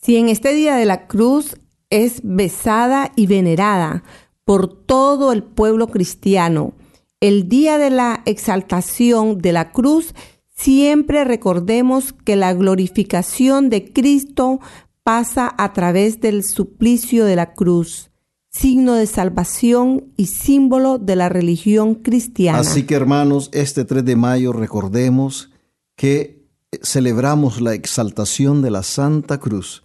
[0.00, 1.56] Si en este día de la cruz
[1.90, 4.02] es besada y venerada
[4.46, 6.72] por todo el pueblo cristiano,
[7.20, 10.14] el día de la exaltación de la cruz,
[10.48, 14.60] siempre recordemos que la glorificación de Cristo
[15.02, 18.10] pasa a través del suplicio de la cruz
[18.54, 22.60] signo de salvación y símbolo de la religión cristiana.
[22.60, 25.50] Así que hermanos, este 3 de mayo recordemos
[25.96, 26.46] que
[26.82, 29.84] celebramos la exaltación de la Santa Cruz,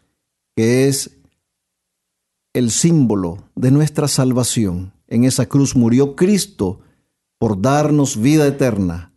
[0.56, 1.18] que es
[2.54, 4.94] el símbolo de nuestra salvación.
[5.08, 6.80] En esa cruz murió Cristo
[7.40, 9.14] por darnos vida eterna,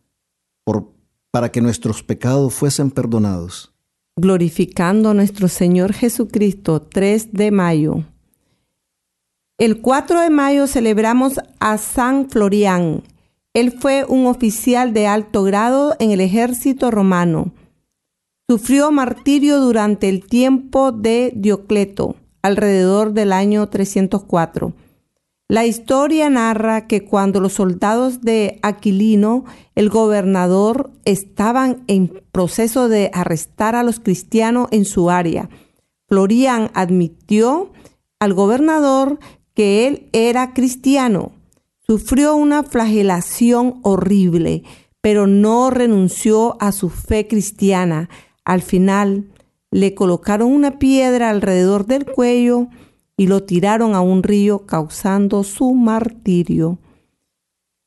[0.65, 0.93] por,
[1.31, 3.75] para que nuestros pecados fuesen perdonados.
[4.17, 8.05] Glorificando a nuestro Señor Jesucristo, 3 de mayo.
[9.59, 13.03] El 4 de mayo celebramos a San Florián.
[13.53, 17.53] Él fue un oficial de alto grado en el ejército romano.
[18.49, 24.73] Sufrió martirio durante el tiempo de Diocleto, alrededor del año 304.
[25.49, 33.11] La historia narra que cuando los soldados de Aquilino, el gobernador, estaban en proceso de
[33.13, 35.51] arrestar a los cristianos en su área,
[36.09, 37.71] Florián admitió
[38.19, 39.19] al gobernador
[39.55, 41.33] que él era cristiano.
[41.87, 44.63] Sufrió una flagelación horrible,
[45.01, 48.09] pero no renunció a su fe cristiana.
[48.45, 49.31] Al final
[49.71, 52.69] le colocaron una piedra alrededor del cuello
[53.17, 56.79] y lo tiraron a un río causando su martirio.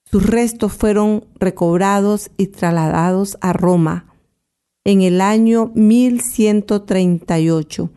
[0.10, 4.16] Sus restos fueron recobrados y trasladados a Roma
[4.86, 7.90] en el año 1138.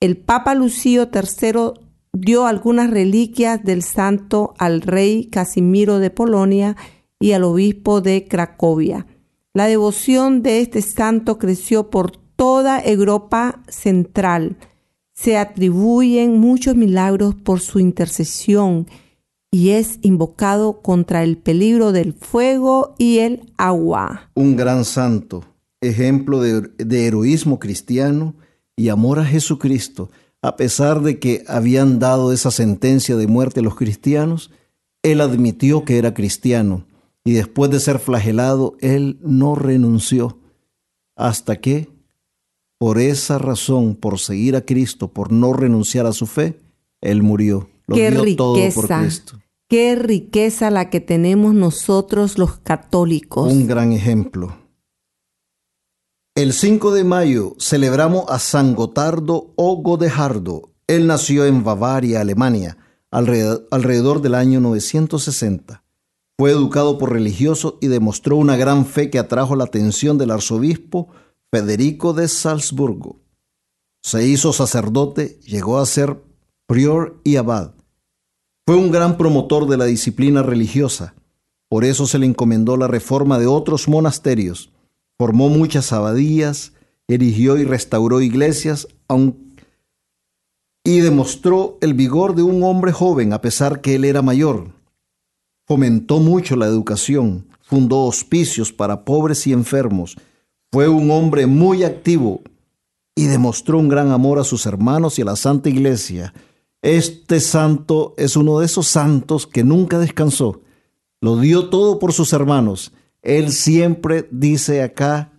[0.00, 1.72] El Papa Lucio III
[2.12, 6.76] dio algunas reliquias del santo al rey Casimiro de Polonia
[7.18, 9.06] y al obispo de Cracovia.
[9.54, 14.56] La devoción de este santo creció por toda Europa central.
[15.14, 18.86] Se atribuyen muchos milagros por su intercesión
[19.50, 24.30] y es invocado contra el peligro del fuego y el agua.
[24.34, 25.44] Un gran santo,
[25.80, 28.34] ejemplo de, de heroísmo cristiano
[28.74, 30.10] y amor a Jesucristo
[30.42, 34.50] a pesar de que habían dado esa sentencia de muerte a los cristianos,
[35.02, 36.84] él admitió que era cristiano
[37.24, 40.38] y después de ser flagelado, él no renunció
[41.16, 41.88] hasta que,
[42.78, 46.58] por esa razón, por seguir a Cristo, por no renunciar a su fe,
[47.00, 47.68] él murió.
[47.86, 49.38] Lo qué dio riqueza, todo por Cristo.
[49.68, 53.52] Qué riqueza la que tenemos nosotros los católicos.
[53.52, 54.61] Un gran ejemplo.
[56.34, 60.70] El 5 de mayo celebramos a San Gotardo o Godejardo.
[60.86, 62.78] Él nació en Bavaria, Alemania,
[63.10, 65.84] alrededor del año 960.
[66.38, 71.08] Fue educado por religiosos y demostró una gran fe que atrajo la atención del arzobispo
[71.52, 73.20] Federico de Salzburgo.
[74.02, 76.16] Se hizo sacerdote, llegó a ser
[76.66, 77.74] prior y abad.
[78.66, 81.14] Fue un gran promotor de la disciplina religiosa.
[81.68, 84.71] Por eso se le encomendó la reforma de otros monasterios.
[85.22, 86.72] Formó muchas abadías,
[87.06, 88.88] erigió y restauró iglesias,
[90.82, 94.72] y demostró el vigor de un hombre joven a pesar que él era mayor.
[95.64, 100.16] Fomentó mucho la educación, fundó hospicios para pobres y enfermos,
[100.72, 102.42] fue un hombre muy activo
[103.14, 106.34] y demostró un gran amor a sus hermanos y a la Santa Iglesia.
[106.82, 110.62] Este santo es uno de esos santos que nunca descansó.
[111.20, 112.90] Lo dio todo por sus hermanos.
[113.22, 115.32] Él siempre dice acá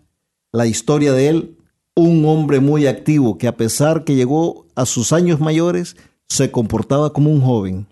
[0.51, 1.57] la historia de él,
[1.95, 7.11] un hombre muy activo que a pesar que llegó a sus años mayores, se comportaba
[7.11, 7.87] como un joven.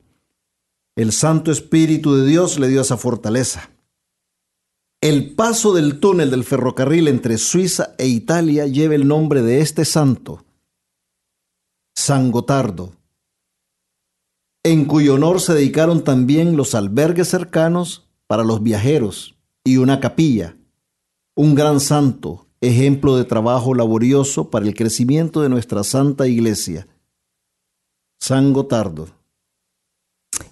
[0.95, 3.69] El Santo Espíritu de Dios le dio esa fortaleza.
[5.01, 9.83] El paso del túnel del ferrocarril entre Suiza e Italia lleva el nombre de este
[9.83, 10.45] santo,
[11.95, 12.93] San Gotardo,
[14.63, 20.55] en cuyo honor se dedicaron también los albergues cercanos para los viajeros y una capilla,
[21.35, 26.87] un gran santo, ejemplo de trabajo laborioso para el crecimiento de nuestra Santa Iglesia.
[28.19, 29.09] San Gotardo.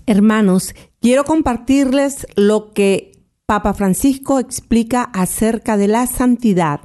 [0.06, 6.82] Hermanos, quiero compartirles lo que Papa Francisco explica acerca de la santidad.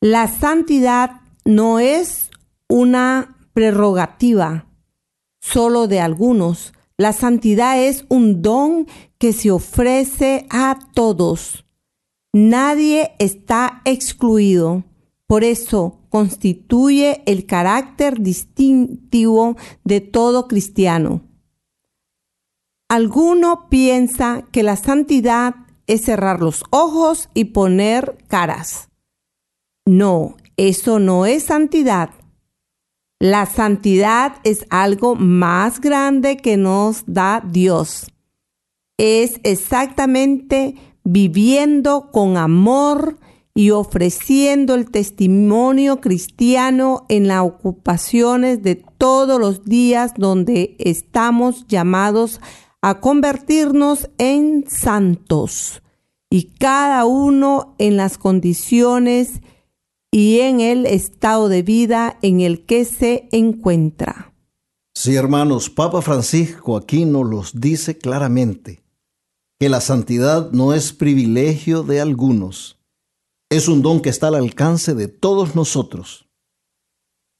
[0.00, 2.30] La santidad no es
[2.68, 4.66] una prerrogativa
[5.40, 6.72] solo de algunos.
[6.96, 8.86] La santidad es un don
[9.24, 11.64] que se ofrece a todos.
[12.34, 14.84] Nadie está excluido.
[15.26, 21.22] Por eso constituye el carácter distintivo de todo cristiano.
[22.90, 25.54] Alguno piensa que la santidad
[25.86, 28.90] es cerrar los ojos y poner caras.
[29.86, 32.10] No, eso no es santidad.
[33.18, 38.10] La santidad es algo más grande que nos da Dios.
[38.96, 43.18] Es exactamente viviendo con amor
[43.54, 52.40] y ofreciendo el testimonio cristiano en las ocupaciones de todos los días donde estamos llamados
[52.82, 55.82] a convertirnos en santos
[56.30, 59.40] y cada uno en las condiciones
[60.10, 64.32] y en el estado de vida en el que se encuentra.
[64.94, 68.83] Sí, hermanos, Papa Francisco aquí nos los dice claramente,
[69.58, 72.78] que la santidad no es privilegio de algunos,
[73.50, 76.26] es un don que está al alcance de todos nosotros.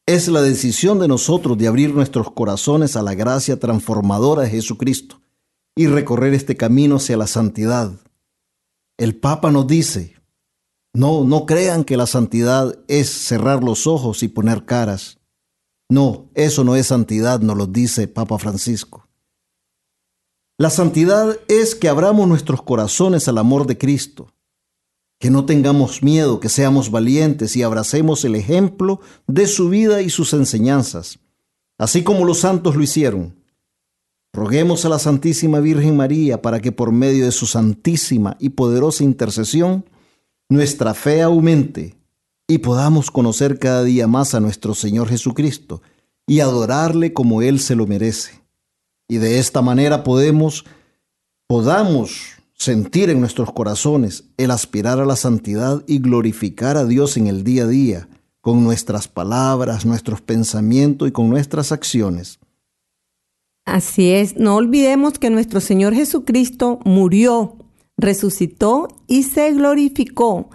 [0.07, 5.22] Es la decisión de nosotros de abrir nuestros corazones a la gracia transformadora de Jesucristo
[5.74, 7.92] y recorrer este camino hacia la santidad.
[8.98, 10.14] El Papa nos dice,
[10.92, 15.18] no, no crean que la santidad es cerrar los ojos y poner caras.
[15.90, 19.04] No, eso no es santidad, nos lo dice Papa Francisco.
[20.57, 24.29] La santidad es que abramos nuestros corazones al amor de Cristo,
[25.19, 30.11] que no tengamos miedo, que seamos valientes y abracemos el ejemplo de su vida y
[30.11, 31.19] sus enseñanzas,
[31.77, 33.35] así como los santos lo hicieron.
[34.33, 39.03] Roguemos a la Santísima Virgen María para que por medio de su santísima y poderosa
[39.03, 39.85] intercesión
[40.49, 41.97] nuestra fe aumente
[42.47, 45.83] y podamos conocer cada día más a nuestro Señor Jesucristo
[46.29, 48.43] y adorarle como Él se lo merece.
[49.09, 50.64] Y de esta manera podemos,
[51.47, 57.27] podamos sentir en nuestros corazones el aspirar a la santidad y glorificar a Dios en
[57.27, 58.09] el día a día,
[58.40, 62.38] con nuestras palabras, nuestros pensamientos y con nuestras acciones.
[63.64, 67.57] Así es, no olvidemos que nuestro Señor Jesucristo murió,
[67.97, 70.51] resucitó y se glorificó,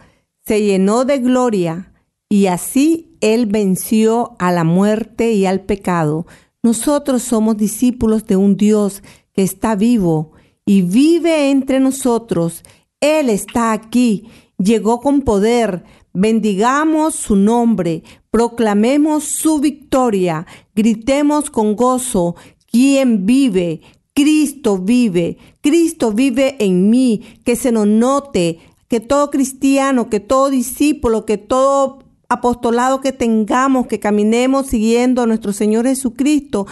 [0.46, 1.92] se llenó de gloria
[2.30, 6.28] y así Él venció a la muerte y al pecado.
[6.62, 9.02] Nosotros somos discípulos de un Dios
[9.34, 10.34] que está vivo
[10.66, 12.64] y vive entre nosotros.
[13.00, 15.84] Él está aquí, llegó con poder.
[16.12, 22.36] Bendigamos su nombre, proclamemos su victoria, gritemos con gozo
[22.72, 23.82] ¿Quién vive?
[24.14, 25.38] Cristo vive.
[25.62, 27.22] Cristo vive en mí.
[27.44, 32.00] Que se nos note que todo cristiano, que todo discípulo, que todo
[32.30, 36.68] apostolado que tengamos, que caminemos siguiendo a nuestro Señor Jesucristo,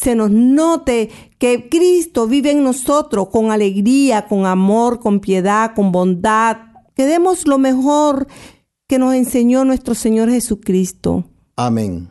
[0.00, 5.92] se nos note que Cristo vive en nosotros con alegría, con amor, con piedad, con
[5.92, 6.56] bondad.
[6.94, 8.26] Que demos lo mejor
[8.86, 11.24] que nos enseñó nuestro Señor Jesucristo.
[11.54, 12.08] Amén.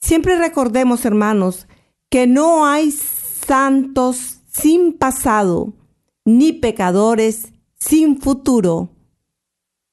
[0.00, 1.66] Siempre recordemos, hermanos,
[2.08, 5.74] que no hay santos sin pasado,
[6.24, 8.93] ni pecadores sin futuro.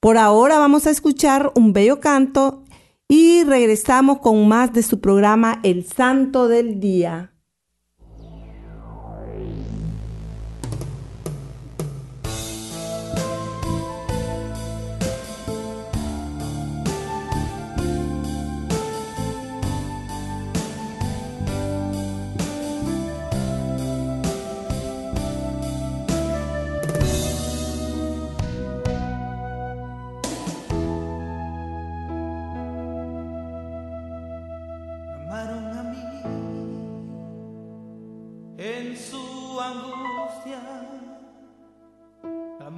[0.01, 2.63] Por ahora vamos a escuchar un bello canto
[3.07, 7.30] y regresamos con más de su programa El Santo del Día.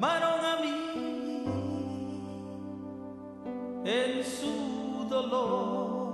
[0.04, 0.76] amaron a mí
[3.86, 6.14] en su dolor.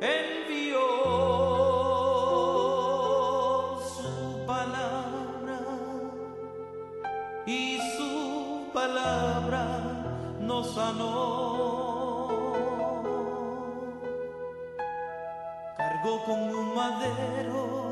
[0.00, 0.80] Envió
[3.78, 5.60] su palabra
[7.46, 9.64] y su palabra
[10.40, 12.28] nos sanó.
[15.76, 17.91] Cargó con un madero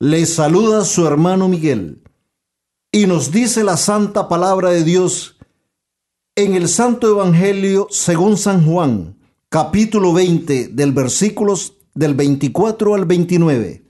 [0.00, 2.04] Les saluda su hermano Miguel
[2.92, 5.36] y nos dice la santa palabra de Dios
[6.36, 9.18] en el Santo Evangelio según San Juan,
[9.48, 13.84] capítulo 20 del versículos del 24 al 29.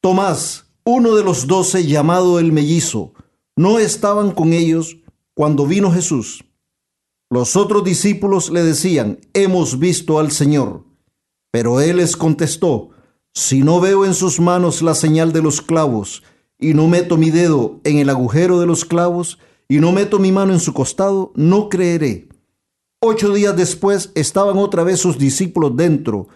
[0.00, 3.12] Tomás, uno de los doce llamado el mellizo,
[3.56, 4.98] no estaban con ellos
[5.34, 6.44] cuando vino Jesús.
[7.28, 10.84] Los otros discípulos le decían, hemos visto al Señor.
[11.50, 12.91] Pero él les contestó,
[13.34, 16.22] si no veo en sus manos la señal de los clavos,
[16.58, 20.32] y no meto mi dedo en el agujero de los clavos, y no meto mi
[20.32, 22.28] mano en su costado, no creeré.
[23.00, 26.28] Ocho días después estaban otra vez sus discípulos dentro,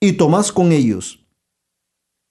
[0.00, 1.24] y Tomás con ellos.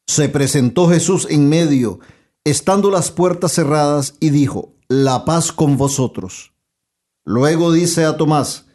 [0.07, 1.99] Se presentó Jesús en medio,
[2.43, 6.53] estando las puertas cerradas, y dijo, La paz con vosotros.
[7.25, 8.67] Luego dice a Tomás,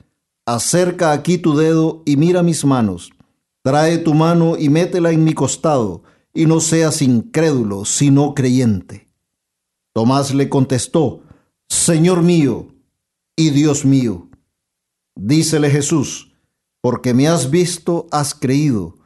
[0.46, 3.12] acerca aquí tu dedo y mira mis manos.
[3.68, 6.02] Trae tu mano y métela en mi costado,
[6.32, 9.10] y no seas incrédulo, sino creyente.
[9.92, 11.20] Tomás le contestó,
[11.68, 12.68] Señor mío
[13.36, 14.30] y Dios mío.
[15.14, 16.32] Dícele Jesús,
[16.80, 18.96] porque me has visto, has creído.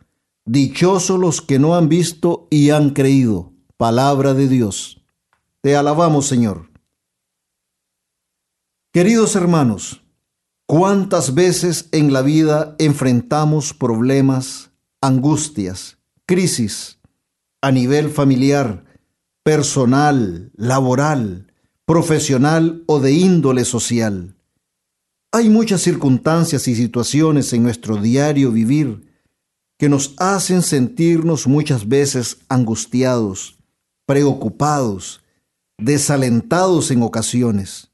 [0.44, 3.52] Dichosos los que no han visto y han creído.
[3.76, 5.04] Palabra de Dios.
[5.60, 6.70] Te alabamos, Señor.
[8.92, 10.01] Queridos hermanos,
[10.72, 14.70] ¿cuántas veces en la vida enfrentamos problemas,
[15.02, 16.98] angustias, crisis
[17.60, 18.82] a nivel familiar,
[19.42, 21.52] personal, laboral,
[21.84, 24.34] profesional o de índole social?
[25.30, 29.12] Hay muchas circunstancias y situaciones en nuestro diario vivir
[29.78, 33.58] que nos hacen sentirnos muchas veces angustiados,
[34.06, 35.20] preocupados,
[35.76, 37.91] desalentados en ocasiones.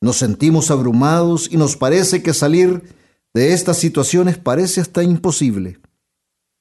[0.00, 2.94] Nos sentimos abrumados y nos parece que salir
[3.34, 5.78] de estas situaciones parece hasta imposible.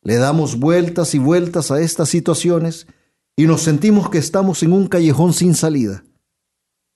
[0.01, 2.87] Le damos vueltas y vueltas a estas situaciones
[3.35, 6.03] y nos sentimos que estamos en un callejón sin salida.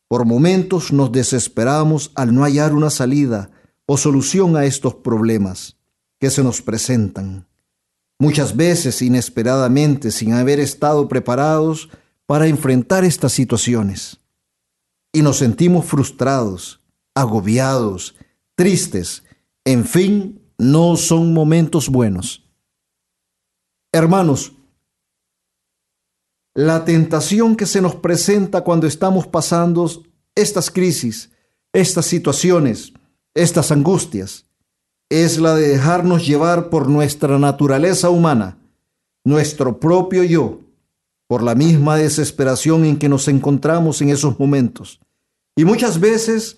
[0.07, 3.51] Por momentos nos desesperamos al no hallar una salida
[3.85, 5.77] o solución a estos problemas
[6.19, 7.47] que se nos presentan.
[8.17, 11.89] Muchas veces inesperadamente sin haber estado preparados
[12.25, 14.18] para enfrentar estas situaciones
[15.11, 16.81] y nos sentimos frustrados,
[17.15, 18.15] agobiados,
[18.55, 19.23] tristes.
[19.65, 22.45] En fin, no son momentos buenos.
[23.91, 24.53] Hermanos,
[26.53, 29.89] la tentación que se nos presenta cuando estamos pasando
[30.35, 31.31] estas crisis,
[31.73, 32.93] estas situaciones,
[33.33, 34.45] estas angustias,
[35.09, 38.57] es la de dejarnos llevar por nuestra naturaleza humana,
[39.23, 40.61] nuestro propio yo,
[41.29, 44.99] por la misma desesperación en que nos encontramos en esos momentos.
[45.55, 46.57] Y muchas veces,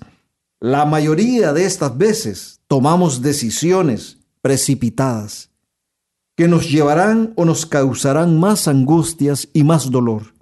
[0.61, 5.49] la mayoría de estas veces, tomamos decisiones precipitadas
[6.37, 10.33] que nos llevarán o nos causarán más angustias y más dolor.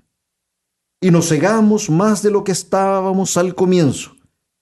[1.02, 4.12] Y nos cegamos más de lo que estábamos al comienzo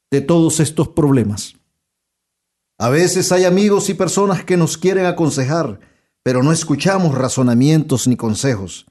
[0.10, 1.56] de todos estos problemas.
[2.78, 5.82] A veces hay amigos y personas que nos quieren aconsejar,
[6.24, 8.86] pero no escuchamos razonamientos ni consejos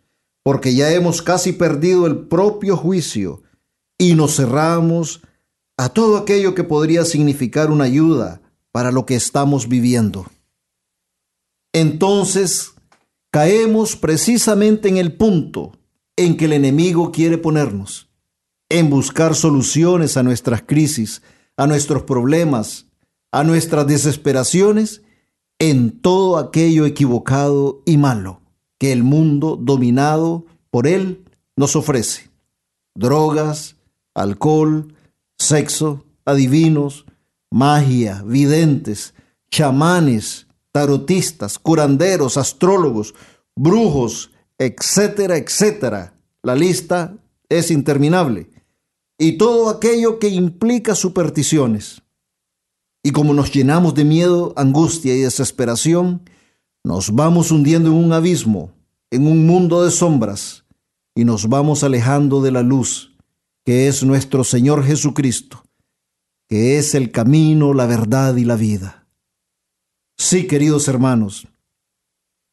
[0.47, 3.43] porque ya hemos casi perdido el propio juicio
[3.99, 5.23] y nos cerramos
[5.77, 10.25] a todo aquello que podría significar una ayuda para lo que estamos viviendo.
[11.73, 12.75] Entonces,
[13.33, 15.73] caemos precisamente en el punto
[16.15, 18.09] en que el enemigo quiere ponernos,
[18.69, 21.23] en buscar soluciones a nuestras crisis,
[21.57, 22.87] a nuestros problemas,
[23.33, 25.03] a nuestras desesperaciones,
[25.59, 28.46] en todo aquello equivocado y malo
[28.79, 31.25] que el mundo dominado por él
[31.57, 32.31] nos ofrece.
[32.95, 33.77] Drogas,
[34.15, 34.95] alcohol,
[35.39, 37.07] sexo, adivinos,
[37.51, 39.15] magia, videntes,
[39.51, 43.15] chamanes, tarotistas, curanderos, astrólogos,
[43.55, 46.15] brujos, etcétera, etcétera.
[46.43, 47.17] La lista
[47.49, 48.51] es interminable.
[49.19, 52.03] Y todo aquello que implica supersticiones.
[53.03, 56.23] Y como nos llenamos de miedo, angustia y desesperación,
[56.87, 58.71] nos vamos hundiendo en un abismo,
[59.11, 60.65] en un mundo de sombras,
[61.17, 63.17] y nos vamos alejando de la luz,
[63.65, 65.65] que es nuestro Señor Jesucristo,
[66.49, 69.09] que es el camino, la verdad y la vida.
[70.17, 71.49] Sí, queridos hermanos,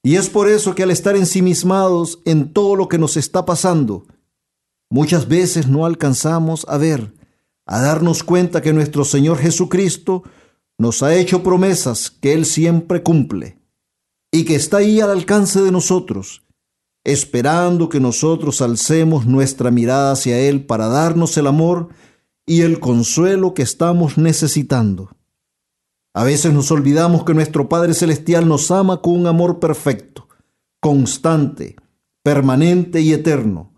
[0.01, 4.07] Y es por eso que al estar ensimismados en todo lo que nos está pasando,
[4.89, 7.13] muchas veces no alcanzamos a ver,
[7.67, 10.23] a darnos cuenta que nuestro Señor Jesucristo
[10.79, 13.62] nos ha hecho promesas que Él siempre cumple
[14.33, 16.41] y que está ahí al alcance de nosotros,
[17.03, 21.89] esperando que nosotros alcemos nuestra mirada hacia Él para darnos el amor
[22.43, 25.11] y el consuelo que estamos necesitando.
[26.15, 30.27] A veces nos olvidamos que nuestro Padre Celestial nos ama con un amor perfecto,
[30.79, 31.75] constante,
[32.23, 33.71] permanente y eterno.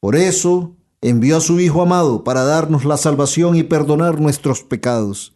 [0.00, 5.34] Por eso envió a su Hijo amado para darnos la salvación y perdonar nuestros pecados.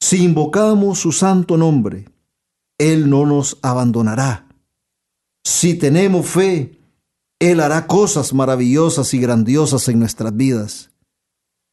[0.00, 2.06] Si invocamos su santo nombre,
[2.78, 4.46] Él no nos abandonará.
[5.44, 6.78] Si tenemos fe,
[7.40, 10.90] Él hará cosas maravillosas y grandiosas en nuestras vidas.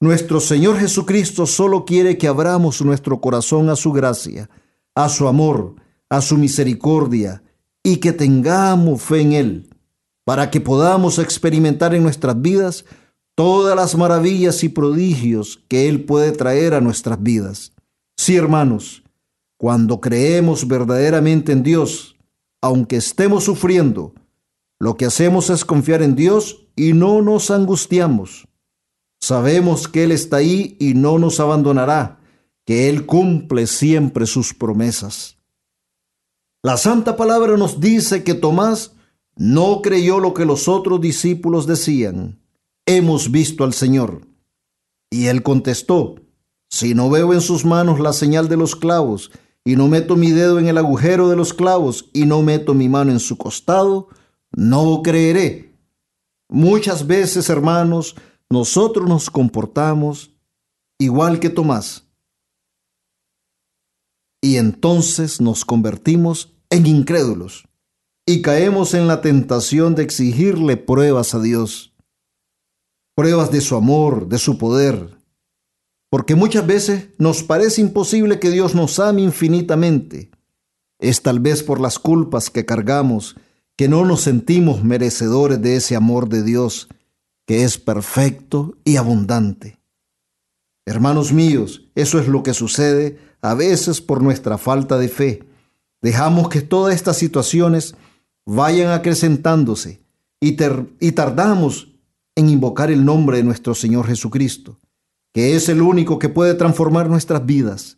[0.01, 4.49] Nuestro Señor Jesucristo solo quiere que abramos nuestro corazón a su gracia,
[4.93, 5.75] a su amor,
[6.09, 7.43] a su misericordia
[7.83, 9.69] y que tengamos fe en Él,
[10.25, 12.83] para que podamos experimentar en nuestras vidas
[13.35, 17.73] todas las maravillas y prodigios que Él puede traer a nuestras vidas.
[18.17, 19.04] Sí, hermanos,
[19.65, 22.17] cuando creemos verdaderamente en Dios,
[22.61, 24.13] aunque estemos sufriendo,
[24.79, 28.47] lo que hacemos es confiar en Dios y no nos angustiamos
[29.19, 32.19] Sabemos que Él está ahí y no nos abandonará,
[32.63, 35.39] que Él cumple siempre sus promesas.
[36.61, 38.93] La Santa Palabra nos dice que Tomás
[39.35, 42.39] no creyó lo que los otros discípulos decían.
[42.85, 44.27] Hemos visto al Señor.
[45.09, 46.17] Y él contestó,
[46.69, 49.31] si no veo en sus manos la señal de los clavos,
[49.65, 52.87] y no meto mi dedo en el agujero de los clavos, y no meto mi
[52.87, 54.09] mano en su costado,
[54.51, 55.75] no creeré.
[56.47, 58.15] Muchas veces, hermanos,
[58.49, 60.31] nosotros nos comportamos
[60.99, 62.07] igual que Tomás.
[64.41, 67.67] Y entonces nos convertimos en incrédulos
[68.27, 71.95] y caemos en la tentación de exigirle pruebas a Dios,
[73.15, 75.14] pruebas de su amor, de su poder,
[76.15, 80.31] porque muchas veces nos parece imposible que Dios nos ame infinitamente.
[80.97, 83.35] Es tal vez por las culpas que cargamos
[83.75, 86.87] que no nos sentimos merecedores de ese amor de Dios
[87.45, 89.77] que es perfecto y abundante.
[90.85, 95.43] Hermanos míos, eso es lo que sucede a veces por nuestra falta de fe.
[96.01, 97.93] Dejamos que todas estas situaciones
[98.45, 99.99] vayan acrecentándose
[100.39, 100.55] y,
[101.01, 101.89] y tardamos
[102.35, 104.79] en invocar el nombre de nuestro Señor Jesucristo,
[105.35, 107.97] que es el único que puede transformar nuestras vidas.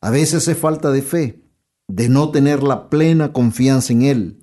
[0.00, 1.40] A veces es falta de fe,
[1.86, 4.40] de no tener la plena confianza en Él.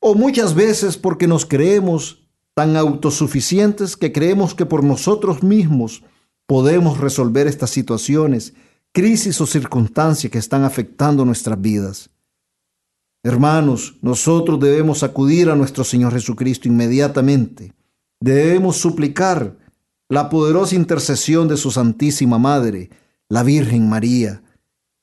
[0.00, 6.02] O muchas veces porque nos creemos tan autosuficientes que creemos que por nosotros mismos
[6.46, 8.54] podemos resolver estas situaciones,
[8.92, 12.08] crisis o circunstancias que están afectando nuestras vidas.
[13.22, 17.74] Hermanos, nosotros debemos acudir a nuestro Señor Jesucristo inmediatamente.
[18.18, 19.60] Debemos suplicar
[20.12, 22.90] la poderosa intercesión de su Santísima Madre,
[23.30, 24.42] la Virgen María,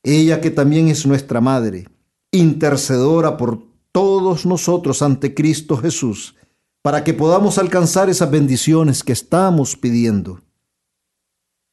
[0.04, 1.88] ella que también es nuestra Madre,
[2.32, 6.36] intercedora por todos nosotros ante Cristo Jesús,
[6.84, 10.42] para que podamos alcanzar esas bendiciones que estamos pidiendo.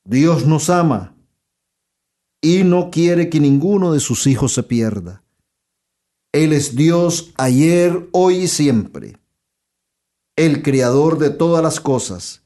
[0.06, 1.14] Dios nos ama
[2.40, 5.22] y no quiere que ninguno de sus hijos se pierda.
[6.32, 9.18] Él es Dios ayer, hoy y siempre,
[10.36, 12.45] el creador de todas las cosas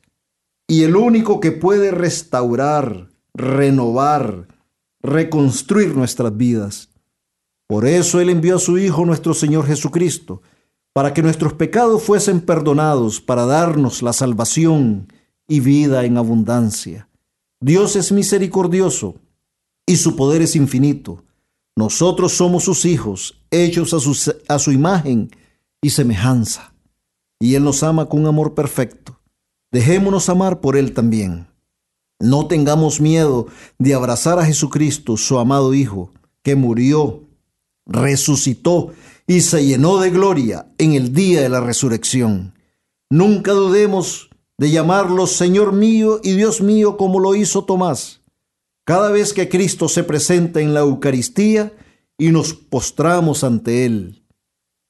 [0.71, 4.47] y el único que puede restaurar, renovar,
[5.03, 6.91] reconstruir nuestras vidas.
[7.67, 10.43] Por eso Él envió a su Hijo nuestro Señor Jesucristo,
[10.93, 15.13] para que nuestros pecados fuesen perdonados, para darnos la salvación
[15.49, 17.09] y vida en abundancia.
[17.61, 19.17] Dios es misericordioso
[19.87, 21.25] y su poder es infinito.
[21.75, 24.17] Nosotros somos sus hijos, hechos a su,
[24.47, 25.31] a su imagen
[25.83, 26.75] y semejanza.
[27.41, 29.20] Y Él nos ama con un amor perfecto.
[29.73, 31.47] Dejémonos amar por Él también.
[32.19, 33.47] No tengamos miedo
[33.79, 36.13] de abrazar a Jesucristo, su amado Hijo,
[36.43, 37.23] que murió,
[37.87, 38.93] resucitó
[39.27, 42.55] y se llenó de gloria en el día de la resurrección.
[43.09, 48.21] Nunca dudemos de llamarlo Señor mío y Dios mío como lo hizo Tomás.
[48.85, 51.73] Cada vez que Cristo se presenta en la Eucaristía
[52.19, 54.25] y nos postramos ante Él,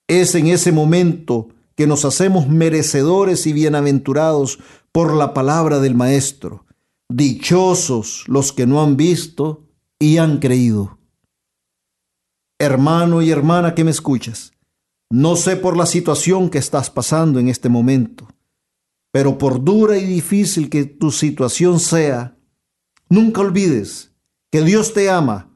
[0.09, 1.49] es en ese momento
[1.81, 4.59] que nos hacemos merecedores y bienaventurados
[4.93, 6.67] por la palabra del Maestro.
[7.09, 9.65] Dichosos los que no han visto
[9.99, 10.99] y han creído
[12.59, 14.53] hermano y hermana que me escuchas,
[15.09, 18.29] no sé por la situación que estás pasando en este momento,
[19.11, 22.37] pero por dura y difícil que tu situación sea,
[23.09, 24.13] nunca olvides
[24.53, 25.51] que Dios te ama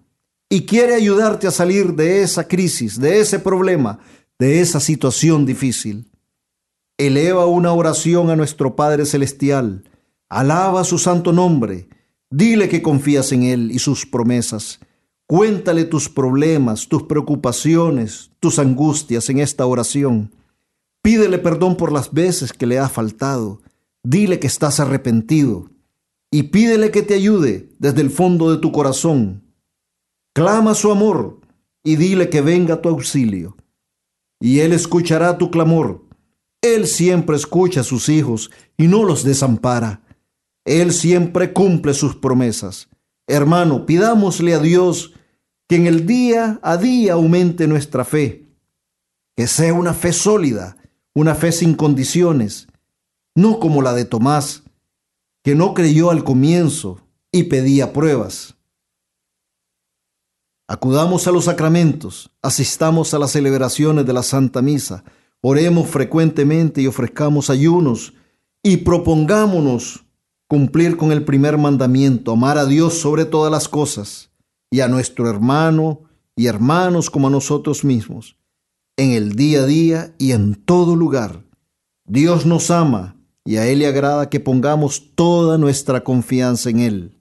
[0.48, 3.98] y quiere ayudarte a salir de esa crisis, de ese problema,
[4.38, 6.10] de esa situación difícil.
[6.96, 9.82] Eleva una oración a nuestro Padre Celestial,
[10.28, 11.88] alaba su santo nombre,
[12.30, 14.78] dile que confías en Él y sus promesas.
[15.26, 20.32] Cuéntale tus problemas, tus preocupaciones, tus angustias en esta oración.
[21.02, 23.60] Pídele perdón por las veces que le ha faltado.
[24.04, 25.70] Dile que estás arrepentido
[26.30, 29.42] y pídele que te ayude desde el fondo de tu corazón.
[30.32, 31.40] Clama su amor
[31.82, 33.56] y dile que venga tu auxilio.
[34.40, 36.03] Y Él escuchará tu clamor.
[36.64, 40.00] Él siempre escucha a sus hijos y no los desampara.
[40.64, 42.88] Él siempre cumple sus promesas.
[43.26, 45.12] Hermano, pidámosle a Dios
[45.68, 48.48] que en el día a día aumente nuestra fe,
[49.36, 50.78] que sea una fe sólida,
[51.14, 52.66] una fe sin condiciones,
[53.34, 54.62] no como la de Tomás,
[55.42, 56.98] que no creyó al comienzo
[57.30, 58.56] y pedía pruebas.
[60.66, 65.04] Acudamos a los sacramentos, asistamos a las celebraciones de la Santa Misa,
[65.46, 68.14] oremos frecuentemente y ofrezcamos ayunos
[68.62, 70.06] y propongámonos
[70.48, 74.30] cumplir con el primer mandamiento, amar a Dios sobre todas las cosas
[74.70, 76.00] y a nuestro hermano
[76.34, 78.38] y hermanos como a nosotros mismos,
[78.96, 81.44] en el día a día y en todo lugar.
[82.06, 87.20] Dios nos ama y a Él le agrada que pongamos toda nuestra confianza en Él.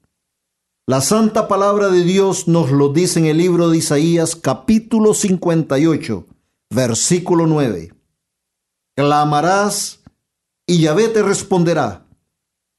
[0.86, 6.26] La santa palabra de Dios nos lo dice en el libro de Isaías capítulo 58,
[6.70, 7.93] versículo 9.
[8.96, 10.00] Clamarás
[10.66, 12.06] y Yahvé te responderá.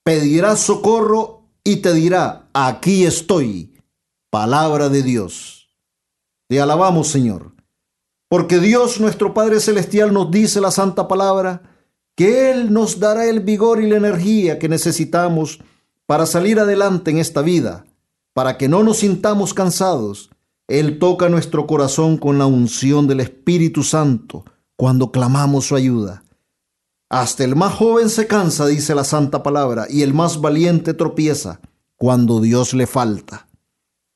[0.04, 3.74] Pedirás socorro y te dirá, aquí estoy.
[4.30, 5.68] Palabra de Dios.
[6.48, 7.54] Te alabamos, Señor.
[8.30, 11.64] Porque Dios nuestro Padre Celestial nos dice la santa palabra,
[12.16, 15.60] que Él nos dará el vigor y la energía que necesitamos
[16.06, 17.86] para salir adelante en esta vida,
[18.34, 20.30] para que no nos sintamos cansados.
[20.68, 24.46] Él toca nuestro corazón con la unción del Espíritu Santo
[24.76, 26.24] cuando clamamos su ayuda.
[27.10, 31.62] Hasta el más joven se cansa, dice la santa palabra, y el más valiente tropieza
[31.96, 33.48] cuando Dios le falta.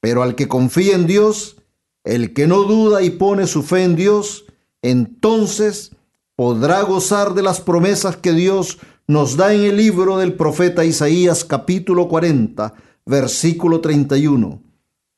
[0.02, 1.58] Pero al que confía en Dios,
[2.04, 4.46] el que no duda y pone su fe en Dios,
[4.82, 5.92] entonces
[6.36, 11.44] podrá gozar de las promesas que Dios nos da en el libro del profeta Isaías
[11.44, 12.74] capítulo 40,
[13.06, 14.62] versículo 31.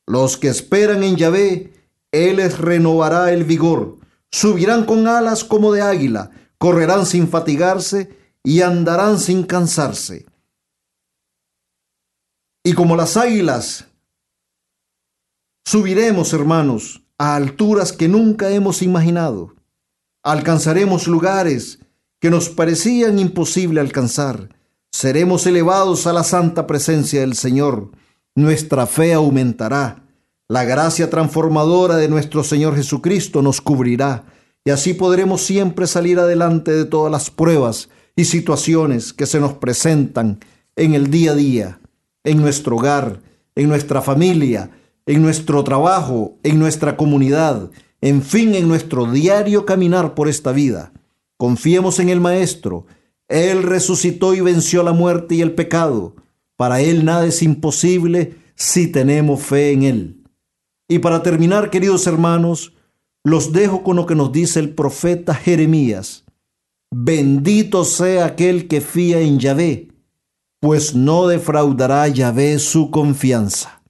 [0.06, 1.72] Los que esperan en Yahvé,
[2.10, 3.98] Él les renovará el vigor,
[4.32, 10.26] subirán con alas como de águila, correrán sin fatigarse y andarán sin cansarse.
[12.64, 13.86] Y como las águilas,
[15.64, 19.54] subiremos, hermanos, a alturas que nunca hemos imaginado
[20.22, 21.80] alcanzaremos lugares
[22.20, 24.56] que nos parecían imposible alcanzar.
[24.92, 27.90] Seremos elevados a la santa presencia del Señor.
[28.34, 30.04] Nuestra fe aumentará.
[30.48, 34.24] La gracia transformadora de nuestro Señor Jesucristo nos cubrirá
[34.64, 39.54] y así podremos siempre salir adelante de todas las pruebas y situaciones que se nos
[39.54, 40.40] presentan
[40.76, 41.80] en el día a día,
[42.24, 43.20] en nuestro hogar,
[43.54, 44.70] en nuestra familia,
[45.06, 47.70] en nuestro trabajo, en nuestra comunidad,
[48.00, 50.92] en fin, en nuestro diario caminar por esta vida,
[51.36, 52.86] confiemos en el Maestro.
[53.28, 56.16] Él resucitó y venció la muerte y el pecado.
[56.56, 60.21] Para Él nada es imposible si tenemos fe en Él.
[60.88, 62.74] Y para terminar, queridos hermanos,
[63.24, 66.24] los dejo con lo que nos dice el profeta Jeremías.
[66.94, 69.88] Bendito sea aquel que fía en Yahvé,
[70.60, 73.82] pues no defraudará Yahvé su confianza.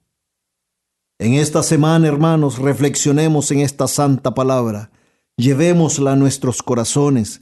[1.19, 4.91] En esta semana, hermanos, reflexionemos en esta santa palabra,
[5.37, 7.39] llevémosla a nuestros corazones,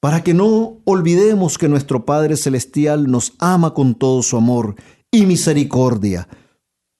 [0.00, 4.74] para que no olvidemos que nuestro Padre Celestial nos ama con todo su amor
[5.10, 6.28] y misericordia.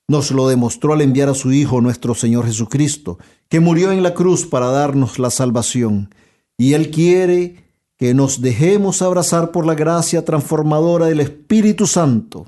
[0.08, 4.14] Nos lo demostró al enviar a su Hijo, nuestro Señor Jesucristo, que murió en la
[4.14, 6.14] cruz para darnos la salvación.
[6.58, 7.62] Y Él quiere
[7.96, 12.46] que nos dejemos abrazar por la gracia transformadora del Espíritu Santo,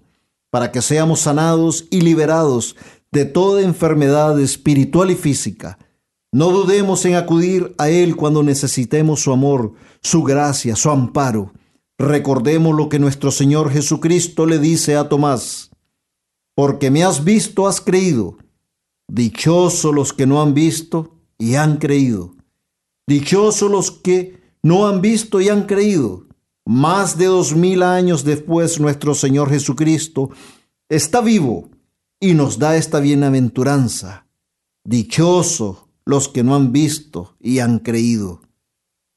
[0.50, 2.76] para que seamos sanados y liberados
[3.12, 5.78] de toda enfermedad espiritual y física.
[6.32, 11.52] No dudemos en acudir a Él cuando necesitemos su amor, su gracia, su amparo.
[11.96, 15.70] Recordemos lo que nuestro Señor Jesucristo le dice a Tomás.
[16.55, 18.36] Porque me has visto, has creído.
[19.09, 22.34] Dichosos los que no han visto y han creído.
[23.07, 26.26] Dichosos los que no han visto y han creído.
[26.64, 30.30] Más de dos mil años después nuestro Señor Jesucristo
[30.88, 31.68] está vivo
[32.18, 34.26] y nos da esta bienaventuranza.
[34.84, 38.40] Dichosos los que no han visto y han creído.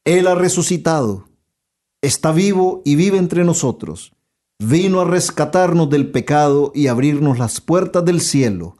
[0.04, 1.28] Él ha resucitado,
[2.02, 4.12] está vivo y vive entre nosotros.
[4.60, 8.76] Vino a rescatarnos del pecado y abrirnos las puertas del cielo.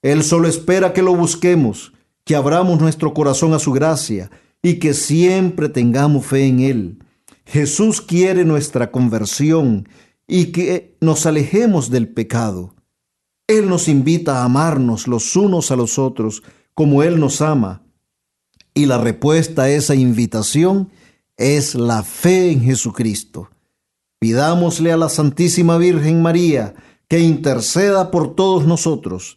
[0.00, 1.92] Él solo espera que lo busquemos,
[2.24, 4.30] que abramos nuestro corazón a su gracia
[4.62, 6.98] y que siempre tengamos fe en Él.
[7.44, 9.88] Jesús quiere nuestra conversión
[10.26, 12.74] y que nos alejemos del pecado.
[13.46, 16.42] Él nos invita a amarnos los unos a los otros
[16.74, 17.82] como Él nos ama.
[18.72, 20.90] Y la respuesta a esa invitación
[21.36, 23.48] es la fe en Jesucristo.
[24.18, 26.74] Pidámosle a la Santísima Virgen María
[27.08, 29.36] que interceda por todos nosotros,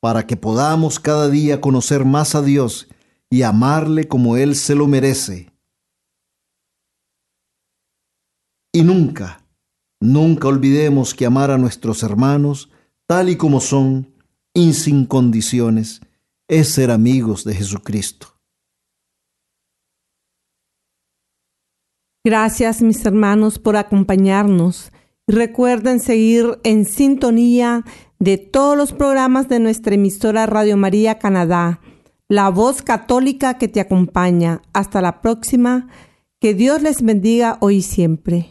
[0.00, 2.88] para que podamos cada día conocer más a Dios
[3.30, 5.52] y amarle como Él se lo merece.
[8.72, 9.46] Y nunca,
[10.00, 12.70] nunca olvidemos que amar a nuestros hermanos
[13.06, 14.14] tal y como son
[14.54, 16.00] y sin condiciones
[16.48, 18.31] es ser amigos de Jesucristo.
[22.24, 24.92] Gracias mis hermanos por acompañarnos.
[25.26, 27.84] Recuerden seguir en sintonía
[28.20, 31.80] de todos los programas de nuestra emisora Radio María Canadá,
[32.28, 34.62] la voz católica que te acompaña.
[34.72, 35.88] Hasta la próxima.
[36.38, 38.50] Que Dios les bendiga hoy y siempre.